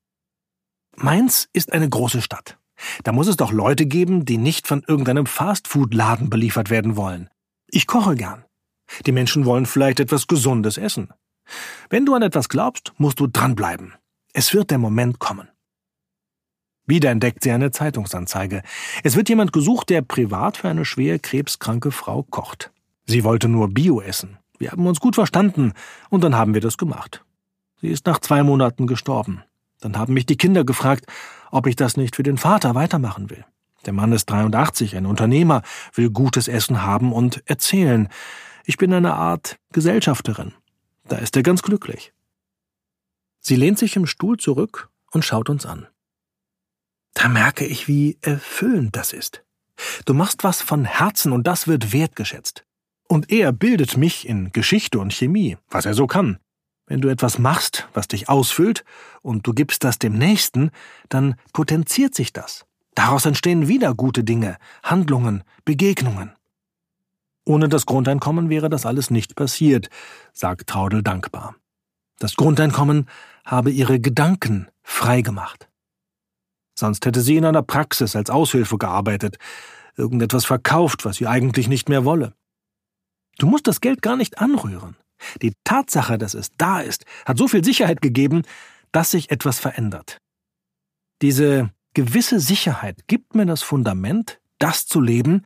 Mainz 0.96 1.50
ist 1.54 1.74
eine 1.74 1.90
große 1.90 2.22
Stadt. 2.22 2.58
Da 3.04 3.12
muss 3.12 3.28
es 3.28 3.38
doch 3.38 3.52
Leute 3.52 3.86
geben, 3.86 4.26
die 4.26 4.38
nicht 4.38 4.68
von 4.68 4.84
irgendeinem 4.88 5.26
Fastfood-Laden 5.26 6.30
beliefert 6.30 6.70
werden 6.70 6.96
wollen. 6.96 7.31
Ich 7.74 7.88
koche 7.88 8.16
gern. 8.16 8.44
Die 9.06 9.14
Menschen 9.14 9.46
wollen 9.46 9.66
vielleicht 9.66 10.02
etwas 10.02 10.28
Gesundes 10.28 10.78
essen. 10.78 11.10
Wenn 11.90 12.06
du 12.06 12.14
an 12.14 12.22
etwas 12.22 12.50
glaubst, 12.50 12.92
musst 12.98 13.22
du 13.22 13.28
dranbleiben. 13.28 13.94
Es 14.34 14.54
wird 14.54 14.72
der 14.72 14.78
Moment 14.78 15.20
kommen. 15.20 15.48
Wieder 16.86 17.12
entdeckt 17.12 17.44
sie 17.44 17.52
eine 17.52 17.72
Zeitungsanzeige. 17.72 18.62
Es 19.04 19.16
wird 19.16 19.30
jemand 19.30 19.54
gesucht, 19.54 19.90
der 19.90 20.02
privat 20.02 20.58
für 20.58 20.68
eine 20.68 20.84
schwer 20.84 21.20
krebskranke 21.20 21.92
Frau 21.92 22.24
kocht. 22.24 22.72
Sie 23.06 23.24
wollte 23.24 23.48
nur 23.48 23.70
Bio 23.70 24.02
essen. 24.02 24.38
Wir 24.58 24.72
haben 24.72 24.86
uns 24.86 25.00
gut 25.00 25.16
verstanden 25.16 25.72
und 26.10 26.26
dann 26.26 26.36
haben 26.36 26.54
wir 26.54 26.62
das 26.62 26.78
gemacht. 26.78 27.24
Sie 27.80 27.88
ist 27.88 28.06
nach 28.06 28.20
zwei 28.20 28.44
Monaten 28.44 28.86
gestorben. 28.86 29.44
Dann 29.80 29.98
haben 29.98 30.14
mich 30.14 30.26
die 30.26 30.38
Kinder 30.38 30.66
gefragt, 30.66 31.06
ob 31.52 31.68
ich 31.68 31.78
das 31.78 31.96
nicht 31.96 32.18
für 32.18 32.24
den 32.24 32.38
Vater 32.38 32.76
weitermachen 32.76 33.30
will. 33.30 33.46
Der 33.86 33.94
Mann 33.94 34.12
ist 34.12 34.26
83, 34.28 34.96
ein 34.96 35.06
Unternehmer, 35.06 35.64
will 35.94 36.10
gutes 36.10 36.48
Essen 36.48 36.84
haben 36.84 37.14
und 37.14 37.42
erzählen. 37.46 38.10
Ich 38.66 38.78
bin 38.78 38.94
eine 38.94 39.14
Art 39.14 39.58
Gesellschafterin. 39.74 40.54
Da 41.08 41.18
ist 41.18 41.36
er 41.36 41.44
ganz 41.44 41.62
glücklich. 41.64 42.14
Sie 43.40 43.56
lehnt 43.56 43.80
sich 43.80 43.96
im 43.96 44.06
Stuhl 44.06 44.38
zurück 44.38 44.90
und 45.12 45.26
schaut 45.26 45.50
uns 45.50 45.66
an. 45.66 45.88
Da 47.14 47.28
merke 47.28 47.66
ich, 47.66 47.88
wie 47.88 48.18
erfüllend 48.22 48.96
das 48.96 49.14
ist. 49.14 49.44
Du 50.06 50.14
machst 50.14 50.44
was 50.44 50.62
von 50.62 50.86
Herzen 50.86 51.32
und 51.32 51.48
das 51.48 51.68
wird 51.68 51.92
wertgeschätzt. 51.92 52.64
Und 53.08 53.32
er 53.32 53.52
bildet 53.52 53.98
mich 53.98 54.28
in 54.28 54.52
Geschichte 54.54 55.00
und 55.00 55.12
Chemie, 55.12 55.58
was 55.70 55.86
er 55.86 55.94
so 55.94 56.08
kann. 56.08 56.40
Wenn 56.86 57.02
du 57.02 57.10
etwas 57.10 57.40
machst, 57.40 57.88
was 57.94 58.08
dich 58.08 58.30
ausfüllt, 58.30 58.86
und 59.22 59.46
du 59.46 59.54
gibst 59.54 59.84
das 59.84 60.00
dem 60.00 60.18
Nächsten, 60.18 60.72
dann 61.10 61.36
potenziert 61.54 62.16
sich 62.16 62.32
das. 62.34 62.66
Daraus 62.96 63.26
entstehen 63.26 63.68
wieder 63.68 63.94
gute 63.94 64.24
Dinge, 64.24 64.58
Handlungen, 64.84 65.44
Begegnungen. 65.66 66.34
Ohne 67.46 67.70
das 67.70 67.86
Grundeinkommen 67.86 68.50
wäre 68.50 68.70
das 68.70 68.86
alles 68.86 69.10
nicht 69.10 69.36
passiert, 69.36 69.90
sagt 70.34 70.70
Traudel 70.70 71.02
dankbar. 71.02 71.56
Das 72.20 72.36
Grundeinkommen 72.36 73.08
habe 73.46 73.72
ihre 73.72 74.00
Gedanken 74.00 74.68
frei 74.84 75.22
gemacht. 75.22 75.70
Sonst 76.78 77.06
hätte 77.06 77.22
sie 77.22 77.38
in 77.38 77.46
einer 77.46 77.64
Praxis 77.64 78.16
als 78.16 78.30
Aushilfe 78.30 78.78
gearbeitet, 78.78 79.38
irgendetwas 79.98 80.46
verkauft, 80.46 81.06
was 81.06 81.18
sie 81.18 81.28
eigentlich 81.28 81.68
nicht 81.68 81.90
mehr 81.90 82.06
wolle. 82.06 82.34
Du 83.38 83.48
musst 83.48 83.68
das 83.68 83.82
Geld 83.82 84.02
gar 84.02 84.16
nicht 84.16 84.40
anrühren. 84.40 84.96
Die 85.42 85.54
Tatsache, 85.64 86.18
dass 86.18 86.34
es 86.34 86.52
da 86.58 86.82
ist, 86.82 87.06
hat 87.26 87.38
so 87.38 87.48
viel 87.48 87.64
Sicherheit 87.64 88.02
gegeben, 88.02 88.44
dass 88.92 89.12
sich 89.12 89.32
etwas 89.32 89.60
verändert. 89.60 90.18
Diese 91.22 91.72
gewisse 91.94 92.40
Sicherheit 92.40 93.08
gibt 93.08 93.36
mir 93.36 93.46
das 93.46 93.62
Fundament, 93.62 94.40
das 94.60 94.86
zu 94.86 95.02
leben, 95.02 95.44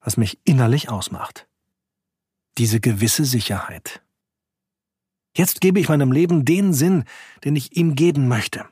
was 0.00 0.16
mich 0.16 0.38
innerlich 0.44 0.88
ausmacht. 0.88 1.46
Diese 2.58 2.80
gewisse 2.80 3.24
Sicherheit. 3.24 4.02
Jetzt 5.36 5.60
gebe 5.60 5.80
ich 5.80 5.88
meinem 5.88 6.12
Leben 6.12 6.44
den 6.44 6.72
Sinn, 6.72 7.04
den 7.44 7.56
ich 7.56 7.76
ihm 7.76 7.94
geben 7.94 8.28
möchte. 8.28 8.64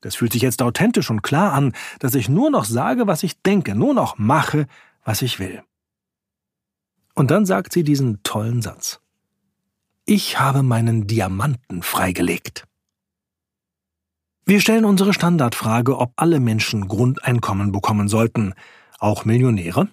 Das 0.00 0.14
fühlt 0.14 0.32
sich 0.32 0.42
jetzt 0.42 0.62
authentisch 0.62 1.10
und 1.10 1.22
klar 1.22 1.52
an, 1.52 1.74
dass 1.98 2.14
ich 2.14 2.28
nur 2.28 2.50
noch 2.50 2.64
sage, 2.64 3.06
was 3.06 3.22
ich 3.22 3.42
denke, 3.42 3.74
nur 3.74 3.94
noch 3.94 4.16
mache, 4.16 4.66
was 5.04 5.22
ich 5.22 5.38
will. 5.38 5.62
Und 7.14 7.30
dann 7.32 7.46
sagt 7.46 7.72
sie 7.72 7.82
diesen 7.82 8.22
tollen 8.22 8.62
Satz. 8.62 9.00
Ich 10.04 10.38
habe 10.38 10.62
meinen 10.62 11.06
Diamanten 11.06 11.82
freigelegt. 11.82 12.67
Wir 14.48 14.62
stellen 14.62 14.86
unsere 14.86 15.12
Standardfrage, 15.12 15.98
ob 15.98 16.14
alle 16.16 16.40
Menschen 16.40 16.88
Grundeinkommen 16.88 17.70
bekommen 17.70 18.08
sollten, 18.08 18.54
auch 18.98 19.26
Millionäre? 19.26 19.88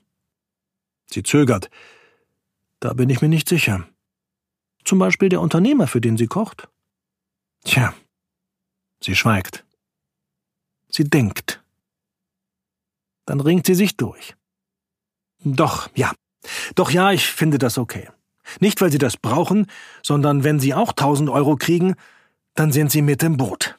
Sie 1.11 1.23
zögert. 1.23 1.69
Da 2.79 2.93
bin 2.93 3.09
ich 3.09 3.21
mir 3.21 3.27
nicht 3.27 3.49
sicher. 3.49 3.85
Zum 4.85 4.97
Beispiel 4.97 5.27
der 5.27 5.41
Unternehmer, 5.41 5.87
für 5.87 5.99
den 5.99 6.15
sie 6.15 6.27
kocht? 6.27 6.69
Tja, 7.65 7.93
sie 9.03 9.13
schweigt. 9.13 9.65
Sie 10.87 11.03
denkt. 11.03 11.61
Dann 13.25 13.41
ringt 13.41 13.65
sie 13.65 13.75
sich 13.75 13.97
durch. 13.97 14.35
Doch, 15.43 15.89
ja. 15.95 16.13
Doch 16.75 16.91
ja, 16.91 17.11
ich 17.11 17.27
finde 17.27 17.57
das 17.57 17.77
okay. 17.77 18.09
Nicht, 18.61 18.79
weil 18.79 18.89
sie 18.89 18.99
das 18.99 19.17
brauchen, 19.17 19.67
sondern 20.01 20.45
wenn 20.45 20.61
sie 20.61 20.73
auch 20.73 20.93
tausend 20.93 21.29
Euro 21.29 21.57
kriegen, 21.57 21.95
dann 22.53 22.71
sind 22.71 22.89
sie 22.89 23.01
mit 23.01 23.21
im 23.21 23.35
Boot. 23.35 23.74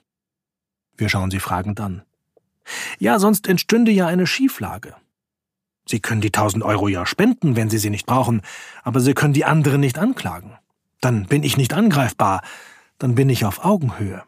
Wir 0.96 1.08
schauen 1.08 1.30
sie 1.30 1.40
fragend 1.40 1.80
an. 1.80 2.02
Ja, 2.98 3.18
sonst 3.18 3.46
entstünde 3.46 3.92
ja 3.92 4.06
eine 4.06 4.26
Schieflage. 4.26 4.94
Sie 5.88 6.00
können 6.00 6.20
die 6.20 6.32
tausend 6.32 6.64
Euro 6.64 6.88
ja 6.88 7.06
spenden, 7.06 7.54
wenn 7.54 7.70
Sie 7.70 7.78
sie 7.78 7.90
nicht 7.90 8.06
brauchen, 8.06 8.42
aber 8.82 9.00
Sie 9.00 9.14
können 9.14 9.34
die 9.34 9.44
anderen 9.44 9.80
nicht 9.80 9.98
anklagen. 9.98 10.58
Dann 11.00 11.26
bin 11.26 11.44
ich 11.44 11.56
nicht 11.56 11.74
angreifbar, 11.74 12.42
dann 12.98 13.14
bin 13.14 13.30
ich 13.30 13.44
auf 13.44 13.64
Augenhöhe. 13.64 14.24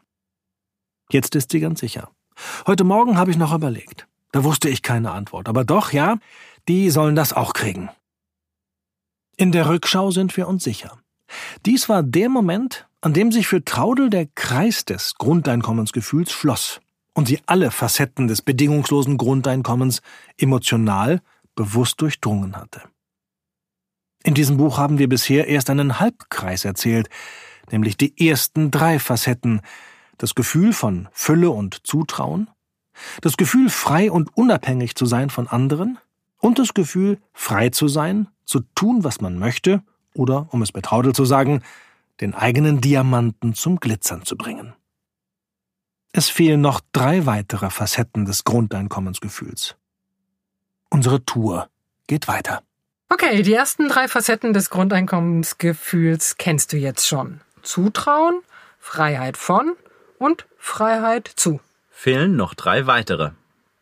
Jetzt 1.11 1.35
ist 1.35 1.51
sie 1.51 1.59
ganz 1.59 1.79
sicher. 1.79 2.09
Heute 2.67 2.83
Morgen 2.83 3.17
habe 3.17 3.31
ich 3.31 3.37
noch 3.37 3.53
überlegt. 3.53 4.07
Da 4.31 4.43
wusste 4.43 4.69
ich 4.69 4.83
keine 4.83 5.11
Antwort. 5.11 5.49
Aber 5.49 5.65
doch, 5.65 5.91
ja, 5.91 6.17
die 6.67 6.89
sollen 6.91 7.15
das 7.15 7.33
auch 7.33 7.53
kriegen. 7.53 7.89
In 9.35 9.51
der 9.51 9.67
Rückschau 9.67 10.11
sind 10.11 10.37
wir 10.37 10.47
uns 10.47 10.63
sicher. 10.63 10.99
Dies 11.65 11.89
war 11.89 12.03
der 12.03 12.29
Moment, 12.29 12.87
an 13.01 13.13
dem 13.13 13.31
sich 13.31 13.47
für 13.47 13.63
Traudel 13.63 14.09
der 14.09 14.27
Kreis 14.35 14.85
des 14.85 15.15
Grundeinkommensgefühls 15.15 16.31
schloss 16.31 16.81
und 17.13 17.27
sie 17.27 17.39
alle 17.45 17.71
Facetten 17.71 18.27
des 18.27 18.41
bedingungslosen 18.41 19.17
Grundeinkommens 19.17 20.01
emotional 20.37 21.21
bewusst 21.55 22.01
durchdrungen 22.01 22.55
hatte. 22.55 22.81
In 24.23 24.33
diesem 24.33 24.57
Buch 24.57 24.77
haben 24.77 24.99
wir 24.99 25.07
bisher 25.07 25.47
erst 25.47 25.69
einen 25.69 25.99
Halbkreis 25.99 26.65
erzählt, 26.65 27.09
nämlich 27.71 27.95
die 27.95 28.27
ersten 28.27 28.69
drei 28.69 28.99
Facetten, 28.99 29.61
das 30.17 30.35
Gefühl 30.35 30.73
von 30.73 31.07
Fülle 31.13 31.51
und 31.51 31.87
Zutrauen, 31.87 32.49
das 33.21 33.37
Gefühl, 33.37 33.69
frei 33.69 34.11
und 34.11 34.35
unabhängig 34.35 34.95
zu 34.95 35.05
sein 35.05 35.29
von 35.29 35.47
anderen 35.47 35.97
und 36.37 36.59
das 36.59 36.73
Gefühl, 36.73 37.19
frei 37.33 37.69
zu 37.69 37.87
sein, 37.87 38.27
zu 38.43 38.59
tun, 38.75 39.05
was 39.05 39.21
man 39.21 39.39
möchte 39.39 39.81
oder, 40.13 40.47
um 40.51 40.61
es 40.61 40.73
mit 40.73 40.91
Haudel 40.91 41.13
zu 41.13 41.23
sagen, 41.23 41.61
den 42.21 42.33
eigenen 42.33 42.81
Diamanten 42.81 43.53
zum 43.53 43.79
Glitzern 43.79 44.25
zu 44.25 44.35
bringen. 44.35 44.73
Es 46.11 46.29
fehlen 46.29 46.61
noch 46.61 46.81
drei 46.91 47.25
weitere 47.25 47.69
Facetten 47.69 48.25
des 48.25 48.43
Grundeinkommensgefühls. 48.43 49.75
Unsere 50.89 51.23
Tour 51.23 51.69
geht 52.07 52.27
weiter. 52.27 52.63
Okay, 53.09 53.41
die 53.43 53.53
ersten 53.53 53.87
drei 53.87 54.07
Facetten 54.07 54.53
des 54.53 54.69
Grundeinkommensgefühls 54.69 56.37
kennst 56.37 56.73
du 56.73 56.77
jetzt 56.77 57.07
schon. 57.07 57.41
Zutrauen, 57.61 58.41
Freiheit 58.79 59.37
von 59.37 59.75
und 60.17 60.45
Freiheit 60.57 61.27
zu. 61.35 61.59
Fehlen 61.89 62.35
noch 62.35 62.53
drei 62.53 62.87
weitere. 62.87 63.31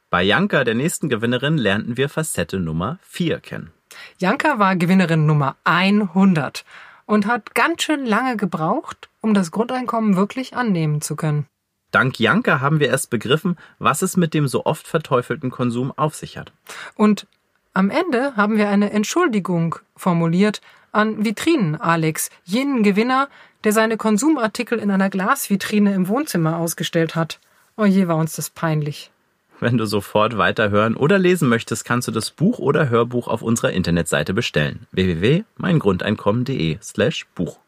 Bei 0.10 0.24
Janka, 0.24 0.64
der 0.64 0.76
nächsten 0.76 1.10
Gewinnerin, 1.10 1.58
lernten 1.58 1.98
wir 1.98 2.10
Facette 2.10 2.60
Nummer 2.60 3.00
4 3.04 3.40
kennen. 3.40 3.72
Janka 4.18 4.60
war 4.60 4.76
Gewinnerin 4.76 5.26
Nummer 5.26 5.56
100 5.64 6.64
und 7.08 7.26
hat 7.26 7.56
ganz 7.56 7.82
schön 7.82 8.06
lange 8.06 8.38
gebraucht, 8.38 9.10
um 9.22 9.34
das 9.34 9.50
Grundeinkommen 9.50 10.16
wirklich 10.16 10.56
annehmen 10.56 11.02
zu 11.02 11.16
können. 11.16 11.48
Dank 11.90 12.20
Janka 12.20 12.60
haben 12.60 12.80
wir 12.80 12.90
erst 12.90 13.10
begriffen, 13.10 13.58
was 13.80 14.04
es 14.04 14.18
mit 14.18 14.36
dem 14.36 14.48
so 14.48 14.66
oft 14.66 14.88
verteufelten 14.88 15.50
Konsum 15.50 15.92
auf 15.96 16.16
sich 16.16 16.38
hat. 16.38 16.52
Und 16.96 17.26
am 17.74 17.90
Ende 17.90 18.36
haben 18.36 18.58
wir 18.58 18.70
eine 18.70 18.92
Entschuldigung 18.92 19.78
formuliert 19.96 20.62
an 20.92 21.24
Vitrinen 21.24 21.76
Alex, 21.80 22.30
jenen 22.44 22.84
Gewinner, 22.84 23.30
der 23.64 23.72
seine 23.72 23.98
Konsumartikel 23.98 24.80
in 24.80 24.92
einer 24.92 25.10
Glasvitrine 25.10 25.94
im 25.94 26.08
Wohnzimmer 26.08 26.58
ausgestellt 26.58 27.16
hat. 27.16 27.40
Oje, 27.78 28.06
oh 28.06 28.08
war 28.10 28.18
uns 28.18 28.36
das 28.36 28.50
peinlich. 28.50 29.12
Wenn 29.60 29.78
du 29.78 29.86
sofort 29.86 30.38
weiterhören 30.38 30.96
oder 30.96 31.18
lesen 31.18 31.50
möchtest, 31.50 31.84
kannst 31.84 32.08
du 32.08 32.12
das 32.12 32.30
Buch 32.32 32.60
oder 32.60 32.90
Hörbuch 32.90 33.28
auf 33.28 33.42
unserer 33.42 33.72
Internetseite 33.72 34.34
bestellen. 34.34 34.86
www.meingrundeinkommen.de 34.92 36.78
slash 36.82 37.26
Buch. 37.34 37.60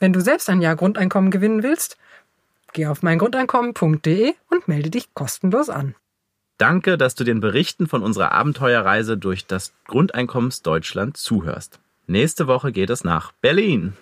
Wenn 0.00 0.12
du 0.12 0.20
selbst 0.20 0.48
ein 0.48 0.60
Jahr 0.60 0.76
Grundeinkommen 0.76 1.30
gewinnen 1.30 1.62
willst, 1.62 1.96
geh 2.72 2.86
auf 2.86 3.02
meingrundeinkommen.de 3.02 4.34
und 4.50 4.68
melde 4.68 4.90
dich 4.90 5.14
kostenlos 5.14 5.70
an. 5.70 5.94
Danke, 6.56 6.98
dass 6.98 7.14
du 7.14 7.22
den 7.22 7.38
Berichten 7.38 7.86
von 7.86 8.02
unserer 8.02 8.32
Abenteuerreise 8.32 9.16
durch 9.16 9.46
das 9.46 9.72
Grundeinkommensdeutschland 9.86 11.16
zuhörst. 11.16 11.78
Nächste 12.08 12.48
Woche 12.48 12.72
geht 12.72 12.90
es 12.90 13.04
nach 13.04 13.30
Berlin. 13.40 13.92